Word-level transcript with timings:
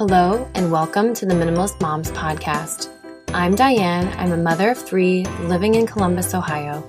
Hello, 0.00 0.48
and 0.54 0.72
welcome 0.72 1.12
to 1.12 1.26
the 1.26 1.34
Minimalist 1.34 1.78
Moms 1.82 2.10
Podcast. 2.12 2.88
I'm 3.34 3.54
Diane. 3.54 4.08
I'm 4.18 4.32
a 4.32 4.36
mother 4.38 4.70
of 4.70 4.78
three 4.78 5.26
living 5.42 5.74
in 5.74 5.86
Columbus, 5.86 6.32
Ohio. 6.32 6.82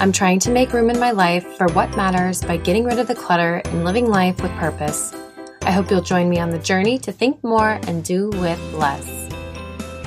I'm 0.00 0.10
trying 0.10 0.40
to 0.40 0.50
make 0.50 0.72
room 0.72 0.90
in 0.90 0.98
my 0.98 1.12
life 1.12 1.46
for 1.56 1.68
what 1.68 1.96
matters 1.96 2.42
by 2.42 2.56
getting 2.56 2.82
rid 2.82 2.98
of 2.98 3.06
the 3.06 3.14
clutter 3.14 3.62
and 3.66 3.84
living 3.84 4.08
life 4.08 4.42
with 4.42 4.50
purpose. 4.56 5.14
I 5.62 5.70
hope 5.70 5.92
you'll 5.92 6.02
join 6.02 6.28
me 6.28 6.40
on 6.40 6.50
the 6.50 6.58
journey 6.58 6.98
to 6.98 7.12
think 7.12 7.40
more 7.44 7.78
and 7.86 8.02
do 8.02 8.30
with 8.30 8.60
less. 8.74 9.06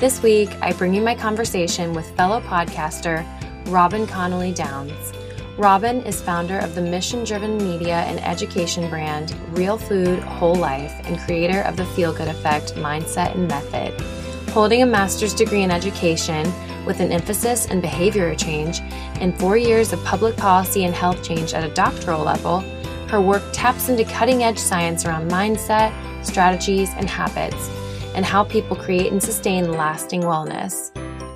This 0.02 0.22
week, 0.22 0.50
I 0.62 0.74
bring 0.74 0.94
you 0.94 1.02
my 1.02 1.16
conversation 1.16 1.94
with 1.94 2.14
fellow 2.18 2.42
podcaster 2.42 3.26
Robyn 3.68 4.06
Conley 4.06 4.54
Downs. 4.54 5.14
Robyn 5.58 6.02
is 6.02 6.20
founder 6.20 6.58
of 6.58 6.74
the 6.74 6.82
mission 6.82 7.24
driven 7.24 7.58
media 7.58 7.98
and 7.98 8.20
education 8.22 8.90
brand 8.90 9.36
Real 9.52 9.78
Food 9.78 10.18
Whole 10.24 10.56
Life 10.56 10.92
and 11.04 11.20
creator 11.20 11.62
of 11.62 11.78
the 11.78 11.86
Feel 11.86 12.12
Good 12.12 12.28
Effect 12.28 12.74
mindset 12.74 13.36
and 13.36 13.48
method. 13.48 13.94
Holding 14.50 14.82
a 14.82 14.88
master's 14.88 15.36
degree 15.36 15.62
in 15.62 15.70
education 15.70 16.52
with 16.88 17.02
an 17.02 17.12
emphasis 17.12 17.68
in 17.68 17.82
behavior 17.82 18.34
change 18.34 18.80
and 19.22 19.40
four 19.40 19.56
years 19.56 19.94
of 19.94 20.04
public 20.04 20.36
policy 20.38 20.86
and 20.86 20.96
health 20.96 21.22
change 21.24 21.54
at 21.54 21.64
a 21.64 21.74
doctoral 21.76 22.24
level, 22.24 22.62
her 23.08 23.22
work 23.22 23.44
taps 23.54 23.90
into 23.90 24.06
cutting 24.06 24.42
edge 24.42 24.58
science 24.58 25.06
around 25.06 25.30
mindset, 25.30 25.94
strategies, 26.26 26.90
and 26.96 27.08
habits, 27.08 27.70
and 28.16 28.26
how 28.26 28.44
people 28.44 28.76
create 28.76 29.12
and 29.12 29.22
sustain 29.22 29.74
lasting 29.74 30.24
wellness. 30.24 30.90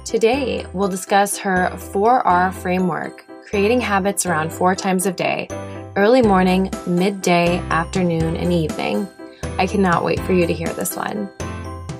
Today, 0.05 0.66
we'll 0.73 0.89
discuss 0.89 1.38
her 1.38 1.70
4R 1.75 2.52
framework 2.52 3.23
creating 3.48 3.80
habits 3.80 4.26
around 4.26 4.52
four 4.52 4.76
times 4.76 5.06
a 5.06 5.12
day 5.12 5.48
early 5.96 6.22
morning, 6.22 6.70
midday, 6.86 7.58
afternoon, 7.72 8.36
and 8.36 8.54
evening. 8.54 9.08
I 9.58 9.66
cannot 9.66 10.04
wait 10.04 10.20
for 10.20 10.34
you 10.34 10.45
to 10.45 10.54
hear 10.54 10.67
this 10.73 10.95
one. 10.95 11.28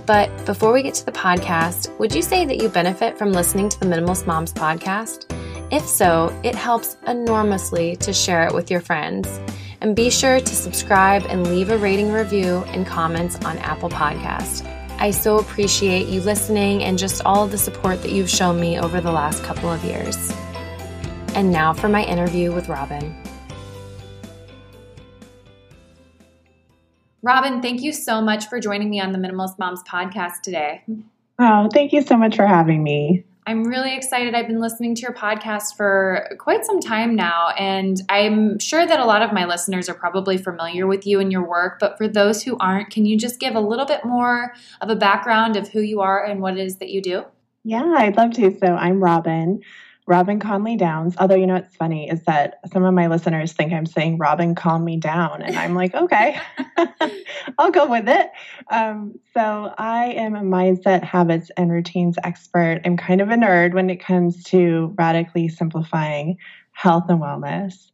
But 0.06 0.46
before 0.46 0.72
we 0.72 0.84
get 0.84 0.94
to 0.96 1.06
the 1.06 1.12
podcast, 1.12 1.98
would 1.98 2.14
you 2.14 2.22
say 2.22 2.46
that 2.46 2.62
you 2.62 2.70
benefit 2.70 3.18
from 3.18 3.32
listening 3.32 3.70
to 3.70 3.80
the 3.80 3.88
Minimalist 3.88 4.28
Moms 4.28 4.54
podcast? 4.54 5.26
If 5.74 5.84
so, 5.84 6.38
it 6.44 6.54
helps 6.54 6.96
enormously 7.08 7.96
to 7.98 8.14
share 8.14 8.46
it 8.46 8.54
with 8.54 8.70
your 8.70 8.82
friends. 8.82 9.28
And 9.82 9.96
be 9.96 10.12
sure 10.12 10.40
to 10.40 10.56
subscribe 10.56 11.26
and 11.28 11.48
leave 11.48 11.72
a 11.72 11.78
rating 11.78 12.12
review 12.12 12.64
and 12.68 12.86
comments 12.86 13.38
on 13.46 13.58
Apple 13.58 13.90
Podcast. 13.90 14.64
I 15.00 15.10
so 15.10 15.40
appreciate 15.40 16.08
you 16.08 16.22
listening 16.22 16.84
and 16.84 17.00
just 17.00 17.24
all 17.26 17.44
of 17.44 17.52
the 17.52 17.58
support 17.58 18.04
that 18.04 18.12
you've 18.12 18.30
shown 18.30 18.60
me 18.60 18.80
over 18.80 19.02
the 19.02 19.12
last 19.12 19.44
couple 19.44 19.72
of 19.72 19.84
years. 19.84 20.16
And 21.36 21.52
now 21.52 21.74
for 21.74 21.88
my 21.88 22.04
interview 22.04 22.52
with 22.52 22.68
Robyn. 22.68 23.16
Robyn, 27.24 27.62
thank 27.62 27.82
you 27.82 27.92
so 27.92 28.22
much 28.22 28.48
for 28.48 28.60
joining 28.60 28.90
me 28.90 29.02
on 29.02 29.12
the 29.12 29.20
Minimalist 29.20 29.60
Moms 29.60 29.84
podcast 29.84 30.42
today. 30.44 30.84
Oh, 31.40 31.68
thank 31.74 31.92
you 31.92 32.02
so 32.02 32.16
much 32.16 32.36
for 32.36 32.48
having 32.48 32.84
me. 32.84 33.26
I'm 33.48 33.64
really 33.64 33.96
excited. 33.96 34.36
I've 34.36 34.48
been 34.48 34.60
listening 34.60 34.94
to 34.96 35.02
your 35.02 35.14
podcast 35.14 35.78
for 35.78 36.36
quite 36.38 36.66
some 36.66 36.82
time 36.82 37.16
now, 37.16 37.50
and 37.58 38.02
I'm 38.10 38.60
sure 38.60 38.86
that 38.86 39.00
a 39.00 39.06
lot 39.06 39.22
of 39.22 39.32
my 39.32 39.46
listeners 39.46 39.88
are 39.88 39.94
probably 39.94 40.38
familiar 40.38 40.86
with 40.86 41.08
you 41.08 41.22
and 41.22 41.32
your 41.32 41.48
work. 41.48 41.80
But 41.80 41.98
for 41.98 42.10
those 42.10 42.44
who 42.44 42.58
aren't, 42.60 42.90
can 42.90 43.06
you 43.06 43.18
just 43.18 43.40
give 43.40 43.56
a 43.56 43.62
little 43.62 43.86
bit 43.86 44.04
more 44.04 44.54
of 44.82 44.90
a 44.90 44.98
background 44.98 45.56
of 45.56 45.70
who 45.70 45.80
you 45.80 46.02
are 46.02 46.26
and 46.26 46.42
what 46.42 46.58
it 46.58 46.66
is 46.66 46.78
that 46.78 46.90
you 46.90 47.02
do? 47.02 47.24
Yeah, 47.64 47.94
I'd 47.98 48.18
love 48.18 48.32
to. 48.34 48.58
So, 48.58 48.68
I'm 48.68 49.02
Robyn. 49.02 49.62
Robyn 50.08 50.40
Conley 50.40 50.78
Downs. 50.78 51.16
Although, 51.20 51.36
you 51.36 51.46
know, 51.46 51.56
what's 51.56 51.76
funny 51.76 52.10
is 52.10 52.24
that 52.24 52.60
some 52.72 52.84
of 52.86 52.94
my 52.94 53.08
listeners 53.08 53.52
think 53.52 53.74
I'm 53.74 53.86
saying, 53.86 54.18
Robin, 54.18 54.56
calm 54.56 54.86
me 54.86 54.98
down. 54.98 55.42
And 55.42 55.58
I'm 55.58 55.76
like, 55.76 55.94
okay, 55.94 56.40
I'll 57.58 57.72
go 57.72 57.90
with 57.90 58.08
it. 58.08 58.32
Um, 58.72 59.20
so, 59.34 59.74
I 59.78 60.06
am 60.14 60.36
a 60.36 60.42
mindset, 60.42 61.04
habits, 61.04 61.52
and 61.58 61.72
routines 61.72 62.18
expert. 62.24 62.82
I'm 62.86 62.96
kind 62.96 63.20
of 63.22 63.30
a 63.30 63.36
nerd 63.36 63.74
when 63.74 63.90
it 63.90 63.98
comes 63.98 64.44
to 64.46 64.96
radically 64.98 65.50
simplifying 65.50 66.38
health 66.72 67.06
and 67.10 67.20
wellness. 67.20 67.90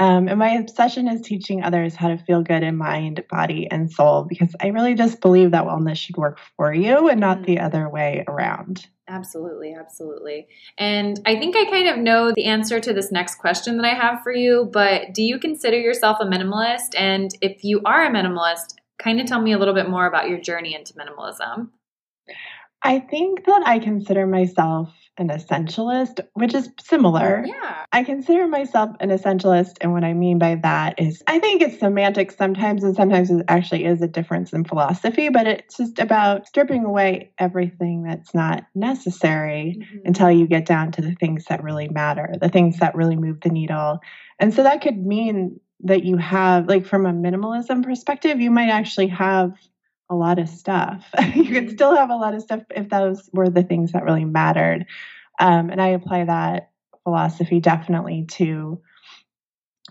Um, 0.00 0.28
and 0.28 0.38
my 0.38 0.50
obsession 0.50 1.08
is 1.08 1.22
teaching 1.22 1.62
others 1.62 1.96
how 1.96 2.08
to 2.08 2.18
feel 2.18 2.42
good 2.42 2.62
in 2.62 2.76
mind, 2.76 3.24
body, 3.28 3.68
and 3.68 3.90
soul 3.90 4.24
because 4.28 4.54
I 4.62 4.68
really 4.68 4.94
just 4.94 5.20
believe 5.20 5.50
that 5.50 5.64
wellness 5.64 5.96
should 5.96 6.16
work 6.16 6.38
for 6.56 6.72
you 6.72 7.08
and 7.08 7.18
not 7.18 7.42
the 7.44 7.56
mm. 7.56 7.64
other 7.64 7.88
way 7.88 8.24
around. 8.28 8.86
Absolutely, 9.08 9.74
absolutely. 9.74 10.46
And 10.76 11.20
I 11.26 11.36
think 11.36 11.56
I 11.56 11.64
kind 11.64 11.88
of 11.88 11.98
know 11.98 12.32
the 12.32 12.44
answer 12.44 12.78
to 12.78 12.92
this 12.92 13.10
next 13.10 13.36
question 13.36 13.76
that 13.78 13.86
I 13.86 13.94
have 13.94 14.22
for 14.22 14.32
you, 14.32 14.68
but 14.72 15.14
do 15.14 15.22
you 15.22 15.38
consider 15.40 15.78
yourself 15.78 16.18
a 16.20 16.24
minimalist? 16.24 16.94
And 16.96 17.30
if 17.40 17.64
you 17.64 17.80
are 17.84 18.04
a 18.04 18.10
minimalist, 18.10 18.74
kind 18.98 19.20
of 19.20 19.26
tell 19.26 19.40
me 19.40 19.52
a 19.52 19.58
little 19.58 19.74
bit 19.74 19.88
more 19.88 20.06
about 20.06 20.28
your 20.28 20.38
journey 20.38 20.74
into 20.74 20.94
minimalism. 20.94 21.70
I 22.82 23.00
think 23.00 23.46
that 23.46 23.62
I 23.66 23.78
consider 23.78 24.26
myself 24.26 24.92
an 25.18 25.28
essentialist, 25.28 26.20
which 26.34 26.54
is 26.54 26.68
similar. 26.80 27.44
Yeah. 27.46 27.84
I 27.92 28.04
consider 28.04 28.46
myself 28.46 28.90
an 29.00 29.10
essentialist. 29.10 29.78
And 29.80 29.92
what 29.92 30.04
I 30.04 30.12
mean 30.12 30.38
by 30.38 30.56
that 30.56 31.00
is 31.00 31.22
I 31.26 31.38
think 31.38 31.62
it's 31.62 31.78
semantics 31.78 32.36
sometimes, 32.36 32.84
and 32.84 32.94
sometimes 32.94 33.30
it 33.30 33.44
actually 33.48 33.84
is 33.84 34.02
a 34.02 34.08
difference 34.08 34.52
in 34.52 34.64
philosophy, 34.64 35.28
but 35.28 35.46
it's 35.46 35.76
just 35.76 35.98
about 35.98 36.46
stripping 36.46 36.84
away 36.84 37.32
everything 37.38 38.02
that's 38.02 38.34
not 38.34 38.64
necessary 38.74 39.78
mm-hmm. 39.80 40.06
until 40.06 40.30
you 40.30 40.46
get 40.46 40.66
down 40.66 40.92
to 40.92 41.02
the 41.02 41.14
things 41.14 41.44
that 41.46 41.62
really 41.62 41.88
matter, 41.88 42.34
the 42.40 42.48
things 42.48 42.78
that 42.78 42.94
really 42.94 43.16
move 43.16 43.40
the 43.40 43.50
needle. 43.50 44.00
And 44.38 44.54
so 44.54 44.62
that 44.62 44.82
could 44.82 44.98
mean 44.98 45.60
that 45.80 46.04
you 46.04 46.16
have, 46.16 46.68
like, 46.68 46.84
from 46.84 47.06
a 47.06 47.12
minimalism 47.12 47.84
perspective, 47.84 48.40
you 48.40 48.50
might 48.50 48.68
actually 48.68 49.06
have 49.08 49.52
a 50.10 50.14
lot 50.14 50.38
of 50.38 50.48
stuff. 50.48 51.06
you 51.34 51.44
could 51.44 51.64
mm-hmm. 51.64 51.74
still 51.74 51.94
have 51.94 52.10
a 52.10 52.16
lot 52.16 52.34
of 52.34 52.42
stuff 52.42 52.62
if 52.74 52.88
those 52.88 53.28
were 53.32 53.48
the 53.48 53.62
things 53.62 53.92
that 53.92 54.04
really 54.04 54.24
mattered. 54.24 54.86
Um, 55.38 55.70
and 55.70 55.80
I 55.80 55.88
apply 55.88 56.24
that 56.24 56.70
philosophy 57.04 57.60
definitely 57.60 58.26
to 58.32 58.80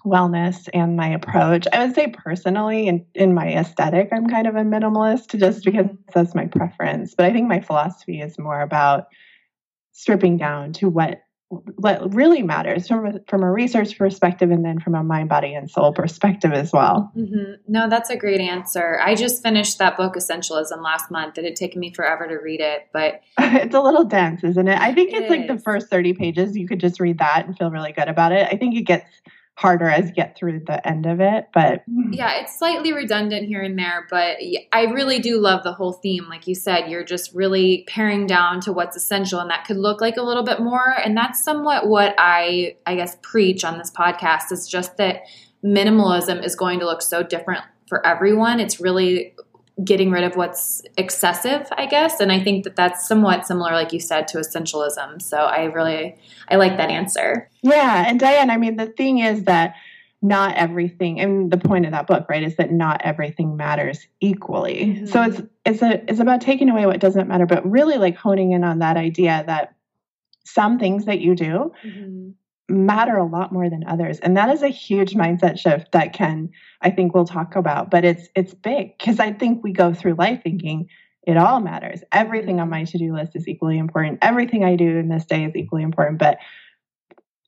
wellness 0.06 0.70
and 0.74 0.96
my 0.96 1.10
approach. 1.10 1.68
I 1.72 1.86
would 1.86 1.96
say 1.96 2.08
personally, 2.08 2.88
in, 2.88 3.06
in 3.14 3.34
my 3.34 3.48
aesthetic, 3.54 4.10
I'm 4.12 4.28
kind 4.28 4.48
of 4.48 4.56
a 4.56 4.62
minimalist 4.62 5.38
just 5.40 5.64
because 5.64 5.86
mm-hmm. 5.86 5.96
that's 6.14 6.36
my 6.36 6.46
preference. 6.46 7.14
But 7.16 7.26
I 7.26 7.34
think 7.34 7.48
my 7.48 7.60
philosophy 7.60 8.22
is 8.22 8.40
more 8.40 8.62
about 8.62 9.08
stripping 9.92 10.38
down 10.38 10.74
to 10.74 10.90
what 10.90 11.22
what 11.50 12.14
really 12.14 12.44
matters 12.44 12.88
from 12.88 13.06
a, 13.06 13.20
from 13.28 13.42
a 13.42 13.50
research 13.50 13.98
perspective 13.98 14.52
and 14.52 14.66
then 14.66 14.80
from 14.80 14.96
a 14.96 15.04
mind 15.04 15.30
body 15.30 15.54
and 15.54 15.72
soul 15.72 15.94
perspective 15.94 16.52
as 16.52 16.74
well. 16.74 17.12
Mm-hmm. 17.16 17.54
no 17.68 17.90
that's 17.90 18.10
a 18.10 18.18
great 18.18 18.42
answer. 18.42 19.00
I 19.02 19.16
just 19.16 19.42
finished 19.42 19.78
that 19.78 19.96
book 19.96 20.16
essentialism 20.16 20.82
last 20.84 21.10
month. 21.10 21.38
It 21.38 21.46
had 21.46 21.56
taken 21.56 21.80
me 21.80 21.94
forever 21.94 22.28
to 22.28 22.36
read 22.36 22.60
it 22.60 22.88
but 22.92 23.22
it's 23.40 23.76
a 23.76 23.82
little 23.82 24.04
dense 24.04 24.44
isn't 24.44 24.68
it? 24.68 24.78
I 24.78 24.94
think 24.94 25.14
it 25.14 25.24
it's 25.24 25.26
is. 25.26 25.30
like 25.30 25.48
the 25.48 25.60
first 25.60 25.90
30 25.90 26.14
pages. 26.14 26.58
You 26.58 26.68
could 26.68 26.80
just 26.80 27.00
read 27.00 27.20
that 27.20 27.46
and 27.46 27.58
feel 27.58 27.72
really 27.72 27.94
good 27.94 28.10
about 28.10 28.34
it. 28.34 28.48
I 28.52 28.58
think 28.58 28.76
it 28.76 28.84
gets 28.84 29.10
harder 29.58 29.90
as 29.90 30.10
you 30.10 30.14
get 30.14 30.38
through 30.38 30.60
the 30.68 30.88
end 30.88 31.08
of 31.08 31.20
it. 31.20 31.48
But 31.52 31.82
mm-hmm. 31.90 32.14
yeah, 32.14 32.42
it's 32.42 32.58
slightly 32.58 32.94
redundant 32.94 33.48
here 33.48 33.64
and 33.64 33.78
there, 33.78 34.06
but 34.08 34.38
I 34.72 34.84
really 34.84 35.18
do 35.18 35.40
love 35.40 35.64
the 35.64 35.74
whole 35.74 35.94
theme. 35.94 36.30
Like 36.30 36.46
you 36.46 36.54
said, 36.54 36.92
you're 36.92 37.04
just 37.04 37.34
really 37.34 37.84
paring 37.88 38.28
down 38.28 38.62
to 38.62 38.72
what's 38.72 38.96
essential, 38.96 39.40
and 39.40 39.50
that 39.50 39.66
could 39.66 39.78
look 39.78 40.00
like 40.00 40.18
a 40.18 40.22
little 40.22 40.44
bit 40.44 40.62
more. 40.62 40.96
And 41.04 41.18
that's 41.18 41.44
somewhat 41.44 41.88
what 41.88 42.14
I, 42.20 42.76
I 42.86 42.96
guess, 42.96 43.18
preach 43.24 43.66
on 43.66 43.80
this 43.80 43.90
podcast 43.90 44.52
is 44.52 44.68
just 44.68 44.98
that 44.98 45.24
minimalism 45.66 46.46
is 46.46 46.56
going 46.56 46.80
to 46.80 46.86
look 46.86 47.02
so 47.02 47.24
different 47.24 47.64
for 47.88 48.06
everyone. 48.06 48.60
It's 48.60 48.80
really 48.80 49.34
getting 49.84 50.10
rid 50.10 50.24
of 50.24 50.36
what's 50.36 50.82
excessive, 50.98 51.68
I 51.78 51.86
guess. 51.86 52.20
And 52.20 52.32
I 52.32 52.44
think 52.44 52.64
that 52.64 52.76
that's 52.76 53.08
somewhat 53.08 53.46
similar, 53.46 53.74
like 53.74 53.94
you 53.94 54.00
said, 54.00 54.28
to 54.30 54.40
essentialism. 54.40 55.22
So 55.22 55.38
I 55.38 55.66
really, 55.66 56.16
I 56.50 56.56
like 56.56 56.78
that 56.78 56.90
answer. 56.90 57.50
Yeah. 57.62 58.06
And 58.08 58.20
Diane, 58.20 58.50
I 58.50 58.58
mean, 58.58 58.78
the 58.78 58.88
thing 58.88 59.20
is 59.20 59.44
that 59.44 59.76
not 60.22 60.56
everything, 60.56 61.20
and 61.20 61.52
the 61.52 61.60
point 61.60 61.86
of 61.86 61.92
that 61.92 62.08
book, 62.08 62.26
right, 62.28 62.42
is 62.42 62.56
that 62.56 62.72
not 62.72 63.02
everything 63.04 63.56
matters 63.56 64.08
equally. 64.20 64.86
Mm-hmm. 64.86 65.06
So 65.06 65.22
it's, 65.22 65.42
it's, 65.64 65.82
a, 65.84 66.10
it's 66.10 66.20
about 66.20 66.42
taking 66.42 66.70
away 66.70 66.88
what 66.88 67.00
doesn't 67.00 67.28
matter, 67.28 67.46
but 67.46 67.70
really 67.70 67.98
like 67.98 68.18
honing 68.18 68.54
in 68.54 68.64
on 68.64 68.80
that 68.80 68.98
idea 68.98 69.44
that 69.46 69.76
some 70.44 70.80
things 70.80 71.06
that 71.06 71.20
you 71.20 71.36
do 71.36 71.72
mm-hmm 71.86 72.30
matter 72.70 73.16
a 73.16 73.26
lot 73.26 73.54
more 73.54 73.70
than 73.70 73.86
others. 73.88 74.20
And 74.20 74.36
that 74.36 74.50
is 74.50 74.62
a 74.62 74.68
huge 74.68 75.14
mindset 75.14 75.58
shift 75.58 75.92
that 75.94 76.14
can 76.14 76.50
i 76.82 76.90
think 76.90 77.14
we'll 77.14 77.26
talk 77.26 77.56
about 77.56 77.90
but 77.90 78.06
it's 78.06 78.28
it's 78.36 78.54
big 78.54 78.96
because 78.98 79.20
i 79.20 79.32
think 79.34 79.64
we 79.64 79.72
go 79.72 79.94
through 79.94 80.14
life 80.14 80.42
thinking 80.44 80.88
it 81.28 81.36
all 81.36 81.60
matters. 81.60 82.02
Everything 82.14 82.62
on 82.62 82.70
my 82.70 82.86
to-do 82.86 83.14
list 83.14 83.36
is 83.36 83.50
equally 83.50 83.78
important. 83.78 84.20
Everything 84.22 84.64
i 84.64 84.78
do 84.78 84.98
in 84.98 85.10
this 85.10 85.26
day 85.26 85.44
is 85.44 85.56
equally 85.56 85.84
important. 85.84 86.20
But 86.20 86.38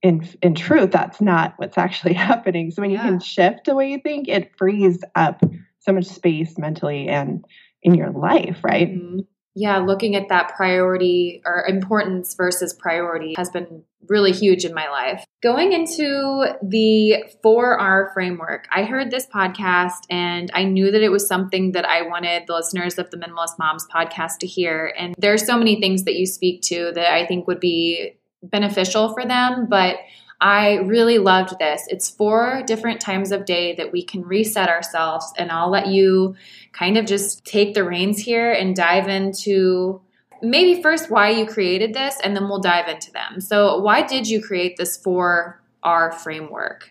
in 0.01 0.27
in 0.41 0.53
truth 0.53 0.91
that's 0.91 1.21
not 1.21 1.53
what's 1.57 1.77
actually 1.77 2.13
happening. 2.29 2.71
So 2.71 2.81
when 2.81 2.91
yeah. 2.91 3.03
you 3.03 3.09
can 3.09 3.19
shift 3.21 3.65
the 3.65 3.75
way 3.75 3.89
you 3.89 3.99
think 3.99 4.27
it 4.27 4.51
frees 4.57 5.01
up 5.15 5.41
so 5.79 5.93
much 5.93 6.05
space 6.05 6.57
mentally 6.57 7.07
and 7.07 7.45
in 7.81 7.95
your 7.95 8.11
life 8.11 8.59
right? 8.63 8.89
Mm-hmm. 8.89 9.19
Yeah, 9.59 9.79
looking 9.79 10.15
at 10.15 10.29
that 10.29 10.55
priority 10.55 11.41
or 11.45 11.65
importance 11.67 12.33
versus 12.33 12.73
priority 12.73 13.33
has 13.35 13.49
been 13.49 13.83
really 14.07 14.31
huge 14.31 14.63
in 14.63 14.73
my 14.73 14.87
life. 14.87 15.25
Going 15.43 15.73
into 15.73 16.45
the 16.63 17.25
4R 17.43 18.13
framework, 18.13 18.69
I 18.73 18.85
heard 18.85 19.11
this 19.11 19.27
podcast 19.27 20.05
and 20.09 20.49
I 20.53 20.63
knew 20.63 20.91
that 20.91 21.01
it 21.01 21.09
was 21.09 21.27
something 21.27 21.73
that 21.73 21.83
I 21.83 22.03
wanted 22.03 22.43
the 22.47 22.53
listeners 22.53 22.97
of 22.97 23.11
the 23.11 23.17
Minimalist 23.17 23.59
Moms 23.59 23.85
podcast 23.93 24.37
to 24.39 24.47
hear. 24.47 24.93
And 24.97 25.13
there 25.17 25.33
are 25.33 25.37
so 25.37 25.57
many 25.57 25.81
things 25.81 26.05
that 26.05 26.15
you 26.15 26.25
speak 26.25 26.61
to 26.63 26.93
that 26.95 27.13
I 27.13 27.25
think 27.25 27.45
would 27.45 27.59
be 27.59 28.13
beneficial 28.41 29.13
for 29.13 29.25
them, 29.25 29.67
but 29.69 29.97
I 30.41 30.75
really 30.75 31.17
loved 31.17 31.59
this. 31.59 31.85
It's 31.89 32.09
four 32.09 32.63
different 32.65 33.01
times 33.01 33.31
of 33.31 33.45
day 33.45 33.75
that 33.75 33.91
we 33.91 34.03
can 34.03 34.21
reset 34.21 34.69
ourselves, 34.69 35.33
and 35.37 35.51
I'll 35.51 35.69
let 35.69 35.87
you 35.87 36.35
kind 36.71 36.97
of 36.97 37.05
just 37.05 37.43
take 37.45 37.73
the 37.73 37.83
reins 37.83 38.19
here 38.19 38.51
and 38.51 38.75
dive 38.75 39.09
into 39.09 40.01
maybe 40.41 40.81
first 40.81 41.11
why 41.11 41.31
you 41.31 41.45
created 41.45 41.93
this, 41.93 42.17
and 42.23 42.35
then 42.35 42.47
we'll 42.47 42.61
dive 42.61 42.87
into 42.87 43.11
them. 43.11 43.41
So, 43.41 43.79
why 43.79 44.01
did 44.01 44.29
you 44.29 44.41
create 44.41 44.77
this 44.77 44.97
4R 45.03 46.13
framework? 46.13 46.89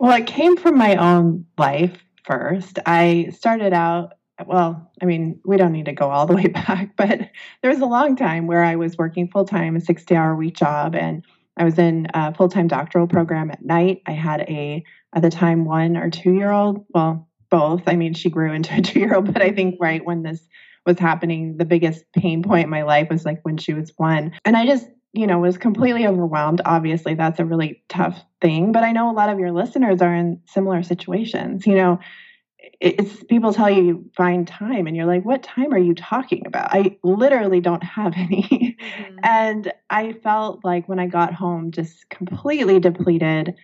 Well, 0.00 0.16
it 0.16 0.26
came 0.26 0.56
from 0.56 0.76
my 0.76 0.96
own 0.96 1.46
life 1.56 1.96
first. 2.24 2.80
I 2.84 3.30
started 3.32 3.72
out 3.72 4.14
well, 4.46 4.90
I 5.00 5.04
mean, 5.04 5.40
we 5.44 5.56
don't 5.56 5.72
need 5.72 5.84
to 5.86 5.92
go 5.92 6.10
all 6.10 6.26
the 6.26 6.34
way 6.34 6.46
back, 6.48 6.96
but 6.96 7.20
there 7.62 7.70
was 7.70 7.80
a 7.80 7.86
long 7.86 8.16
time 8.16 8.46
where 8.46 8.64
I 8.64 8.76
was 8.76 8.98
working 8.98 9.28
full 9.28 9.44
time, 9.44 9.76
a 9.76 9.80
60 9.80 10.16
hour 10.16 10.34
week 10.34 10.56
job, 10.56 10.94
and 10.94 11.24
I 11.56 11.64
was 11.64 11.78
in 11.78 12.08
a 12.14 12.34
full 12.34 12.48
time 12.48 12.68
doctoral 12.68 13.06
program 13.06 13.50
at 13.50 13.64
night. 13.64 14.02
I 14.06 14.12
had 14.12 14.40
a, 14.42 14.84
at 15.14 15.22
the 15.22 15.30
time, 15.30 15.64
one 15.64 15.96
or 15.96 16.10
two 16.10 16.32
year 16.32 16.50
old. 16.50 16.84
Well, 16.90 17.28
both. 17.50 17.82
I 17.86 17.96
mean, 17.96 18.14
she 18.14 18.30
grew 18.30 18.52
into 18.52 18.76
a 18.76 18.80
two 18.82 19.00
year 19.00 19.14
old, 19.14 19.32
but 19.32 19.42
I 19.42 19.52
think 19.52 19.76
right 19.80 20.04
when 20.04 20.22
this 20.22 20.46
was 20.86 20.98
happening, 20.98 21.56
the 21.56 21.64
biggest 21.64 22.04
pain 22.12 22.42
point 22.42 22.64
in 22.64 22.70
my 22.70 22.82
life 22.82 23.08
was 23.10 23.24
like 23.24 23.40
when 23.42 23.56
she 23.56 23.72
was 23.72 23.92
one. 23.96 24.32
And 24.44 24.56
I 24.56 24.66
just, 24.66 24.86
you 25.12 25.26
know, 25.26 25.38
was 25.38 25.56
completely 25.56 26.06
overwhelmed. 26.06 26.60
Obviously, 26.64 27.14
that's 27.14 27.38
a 27.38 27.44
really 27.44 27.82
tough 27.88 28.20
thing. 28.40 28.72
But 28.72 28.82
I 28.82 28.92
know 28.92 29.10
a 29.10 29.14
lot 29.14 29.30
of 29.30 29.38
your 29.38 29.52
listeners 29.52 30.02
are 30.02 30.14
in 30.14 30.40
similar 30.46 30.82
situations. 30.82 31.66
You 31.66 31.76
know, 31.76 32.00
it's 32.80 33.22
people 33.24 33.52
tell 33.52 33.70
you 33.70 33.82
you 33.82 34.10
find 34.16 34.46
time 34.46 34.86
and 34.86 34.96
you're 34.96 35.06
like 35.06 35.24
what 35.24 35.42
time 35.42 35.72
are 35.72 35.78
you 35.78 35.94
talking 35.94 36.46
about 36.46 36.72
i 36.72 36.96
literally 37.02 37.60
don't 37.60 37.82
have 37.82 38.12
any 38.16 38.42
mm-hmm. 38.80 39.16
and 39.22 39.72
i 39.90 40.12
felt 40.12 40.64
like 40.64 40.88
when 40.88 40.98
i 40.98 41.06
got 41.06 41.34
home 41.34 41.70
just 41.70 42.08
completely 42.08 42.78
depleted 42.78 43.54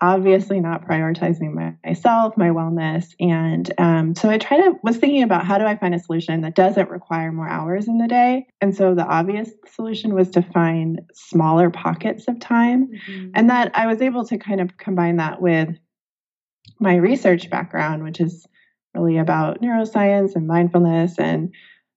obviously 0.00 0.60
not 0.60 0.86
prioritizing 0.86 1.52
my, 1.52 1.74
myself 1.84 2.36
my 2.36 2.50
wellness 2.50 3.14
and 3.18 3.72
um, 3.78 4.14
so 4.14 4.30
i 4.30 4.38
tried 4.38 4.60
to 4.60 4.74
was 4.82 4.96
thinking 4.96 5.22
about 5.22 5.44
how 5.44 5.58
do 5.58 5.64
i 5.64 5.76
find 5.76 5.94
a 5.94 5.98
solution 5.98 6.42
that 6.42 6.54
doesn't 6.54 6.90
require 6.90 7.32
more 7.32 7.48
hours 7.48 7.88
in 7.88 7.98
the 7.98 8.06
day 8.06 8.46
and 8.60 8.76
so 8.76 8.94
the 8.94 9.04
obvious 9.04 9.50
solution 9.74 10.14
was 10.14 10.30
to 10.30 10.42
find 10.42 11.00
smaller 11.14 11.70
pockets 11.70 12.28
of 12.28 12.38
time 12.38 12.88
mm-hmm. 12.88 13.30
and 13.34 13.50
that 13.50 13.72
i 13.74 13.86
was 13.86 14.00
able 14.00 14.24
to 14.24 14.38
kind 14.38 14.60
of 14.60 14.76
combine 14.76 15.16
that 15.16 15.42
with 15.42 15.70
my 16.80 16.96
research 16.96 17.50
background, 17.50 18.04
which 18.04 18.20
is 18.20 18.46
really 18.94 19.18
about 19.18 19.60
neuroscience 19.60 20.34
and 20.34 20.46
mindfulness 20.46 21.18
and 21.18 21.54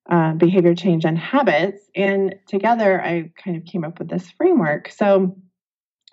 uh, 0.10 0.34
behavior 0.34 0.76
change 0.76 1.06
and 1.06 1.18
habits. 1.18 1.82
And 1.96 2.36
together, 2.48 3.02
I 3.02 3.32
kind 3.44 3.58
of 3.58 3.66
came 3.66 3.84
up 3.84 4.00
with 4.00 4.10
this 4.10 4.30
framework. 4.32 4.90
So 4.92 5.38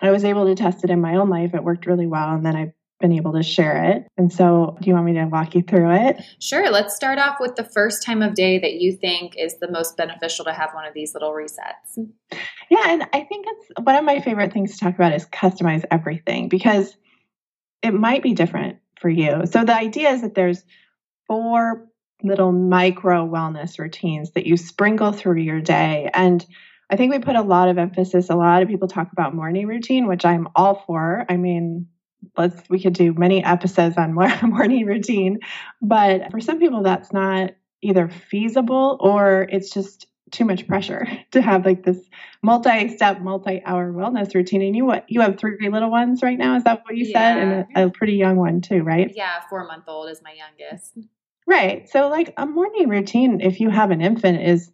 I 0.01 0.11
was 0.11 0.23
able 0.23 0.45
to 0.45 0.55
test 0.55 0.83
it 0.83 0.89
in 0.89 1.01
my 1.01 1.15
own 1.15 1.29
life. 1.29 1.53
It 1.53 1.63
worked 1.63 1.85
really 1.85 2.07
well. 2.07 2.29
And 2.29 2.45
then 2.45 2.55
I've 2.55 2.71
been 2.99 3.11
able 3.13 3.33
to 3.33 3.43
share 3.43 3.91
it. 3.91 4.07
And 4.17 4.31
so, 4.31 4.77
do 4.81 4.87
you 4.89 4.93
want 4.93 5.05
me 5.05 5.13
to 5.13 5.25
walk 5.25 5.55
you 5.55 5.61
through 5.61 5.91
it? 5.91 6.21
Sure. 6.39 6.69
Let's 6.69 6.95
start 6.95 7.17
off 7.17 7.37
with 7.39 7.55
the 7.55 7.63
first 7.63 8.03
time 8.05 8.21
of 8.21 8.33
day 8.33 8.59
that 8.59 8.73
you 8.73 8.93
think 8.93 9.35
is 9.37 9.57
the 9.59 9.71
most 9.71 9.95
beneficial 9.95 10.45
to 10.45 10.53
have 10.53 10.73
one 10.73 10.85
of 10.85 10.93
these 10.93 11.13
little 11.13 11.31
resets. 11.31 12.09
Yeah. 12.69 12.83
And 12.85 13.03
I 13.13 13.21
think 13.21 13.45
it's 13.47 13.71
one 13.81 13.95
of 13.95 14.03
my 14.03 14.19
favorite 14.19 14.53
things 14.53 14.73
to 14.73 14.79
talk 14.79 14.95
about 14.95 15.13
is 15.13 15.25
customize 15.27 15.85
everything 15.89 16.49
because 16.49 16.95
it 17.81 17.93
might 17.93 18.23
be 18.23 18.33
different 18.33 18.79
for 18.99 19.09
you. 19.09 19.43
So 19.45 19.63
the 19.63 19.75
idea 19.75 20.11
is 20.11 20.21
that 20.21 20.35
there's 20.35 20.63
four 21.27 21.87
little 22.23 22.51
micro 22.51 23.25
wellness 23.25 23.79
routines 23.79 24.31
that 24.31 24.45
you 24.45 24.57
sprinkle 24.57 25.11
through 25.11 25.37
your 25.37 25.61
day. 25.61 26.09
And 26.13 26.45
I 26.89 26.95
think 26.95 27.13
we 27.13 27.19
put 27.19 27.35
a 27.35 27.41
lot 27.41 27.69
of 27.69 27.77
emphasis, 27.77 28.29
a 28.29 28.35
lot 28.35 28.61
of 28.61 28.67
people 28.67 28.87
talk 28.87 29.11
about 29.11 29.35
morning 29.35 29.67
routine, 29.67 30.07
which 30.07 30.25
I'm 30.25 30.47
all 30.55 30.83
for. 30.85 31.25
I 31.29 31.37
mean, 31.37 31.87
let's 32.37 32.61
we 32.69 32.81
could 32.81 32.93
do 32.93 33.13
many 33.13 33.43
episodes 33.43 33.97
on 33.97 34.13
morning 34.43 34.85
routine, 34.85 35.39
but 35.81 36.31
for 36.31 36.39
some 36.39 36.59
people 36.59 36.83
that's 36.83 37.13
not 37.13 37.51
either 37.81 38.09
feasible 38.09 38.97
or 38.99 39.47
it's 39.49 39.69
just 39.69 40.07
too 40.31 40.45
much 40.45 40.67
pressure 40.67 41.07
to 41.31 41.41
have 41.41 41.65
like 41.65 41.83
this 41.83 41.99
multi-step, 42.41 43.21
multi-hour 43.21 43.91
wellness 43.91 44.33
routine. 44.33 44.61
And 44.61 44.75
you 44.75 44.85
what 44.85 45.05
you 45.07 45.21
have 45.21 45.37
three 45.37 45.69
little 45.69 45.91
ones 45.91 46.21
right 46.21 46.37
now? 46.37 46.55
Is 46.55 46.63
that 46.63 46.83
what 46.85 46.95
you 46.95 47.05
yeah. 47.05 47.17
said? 47.17 47.37
And 47.37 47.67
a, 47.75 47.87
a, 47.87 47.89
pretty 47.89 48.13
young 48.13 48.37
one 48.37 48.61
too, 48.61 48.83
right? 48.83 49.11
Yeah, 49.15 49.41
four 49.49 49.65
month 49.65 49.85
old 49.87 50.09
is 50.09 50.21
my 50.23 50.33
youngest. 50.33 50.97
Right. 51.45 51.89
So 51.89 52.09
like 52.09 52.33
a 52.37 52.45
morning 52.45 52.89
routine, 52.89 53.41
if 53.41 53.59
you 53.59 53.69
have 53.69 53.91
an 53.91 54.01
infant, 54.01 54.41
is 54.41 54.71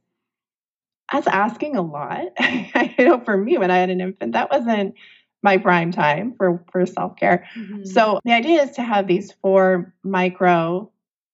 that's 1.12 1.28
asking 1.28 1.75
a 1.75 1.81
lot. 1.81 2.25
I 2.40 2.94
know 3.00 3.19
for 3.19 3.38
me 3.38 3.58
when 3.58 3.72
I 3.72 3.78
had 3.78 3.90
an 3.90 4.01
infant, 4.01 4.34
that 4.34 4.51
wasn't 4.51 4.96
my 5.46 5.58
prime 5.58 5.92
time 5.92 6.34
for 6.38 6.63
for 6.72 6.86
self 6.86 7.16
care. 7.16 7.48
Mm-hmm. 7.56 7.86
So 7.86 8.19
the 8.25 8.34
idea 8.34 8.63
is 8.63 8.72
to 8.72 8.84
have 8.84 9.08
these 9.08 9.31
four 9.42 9.94
micro 10.04 10.92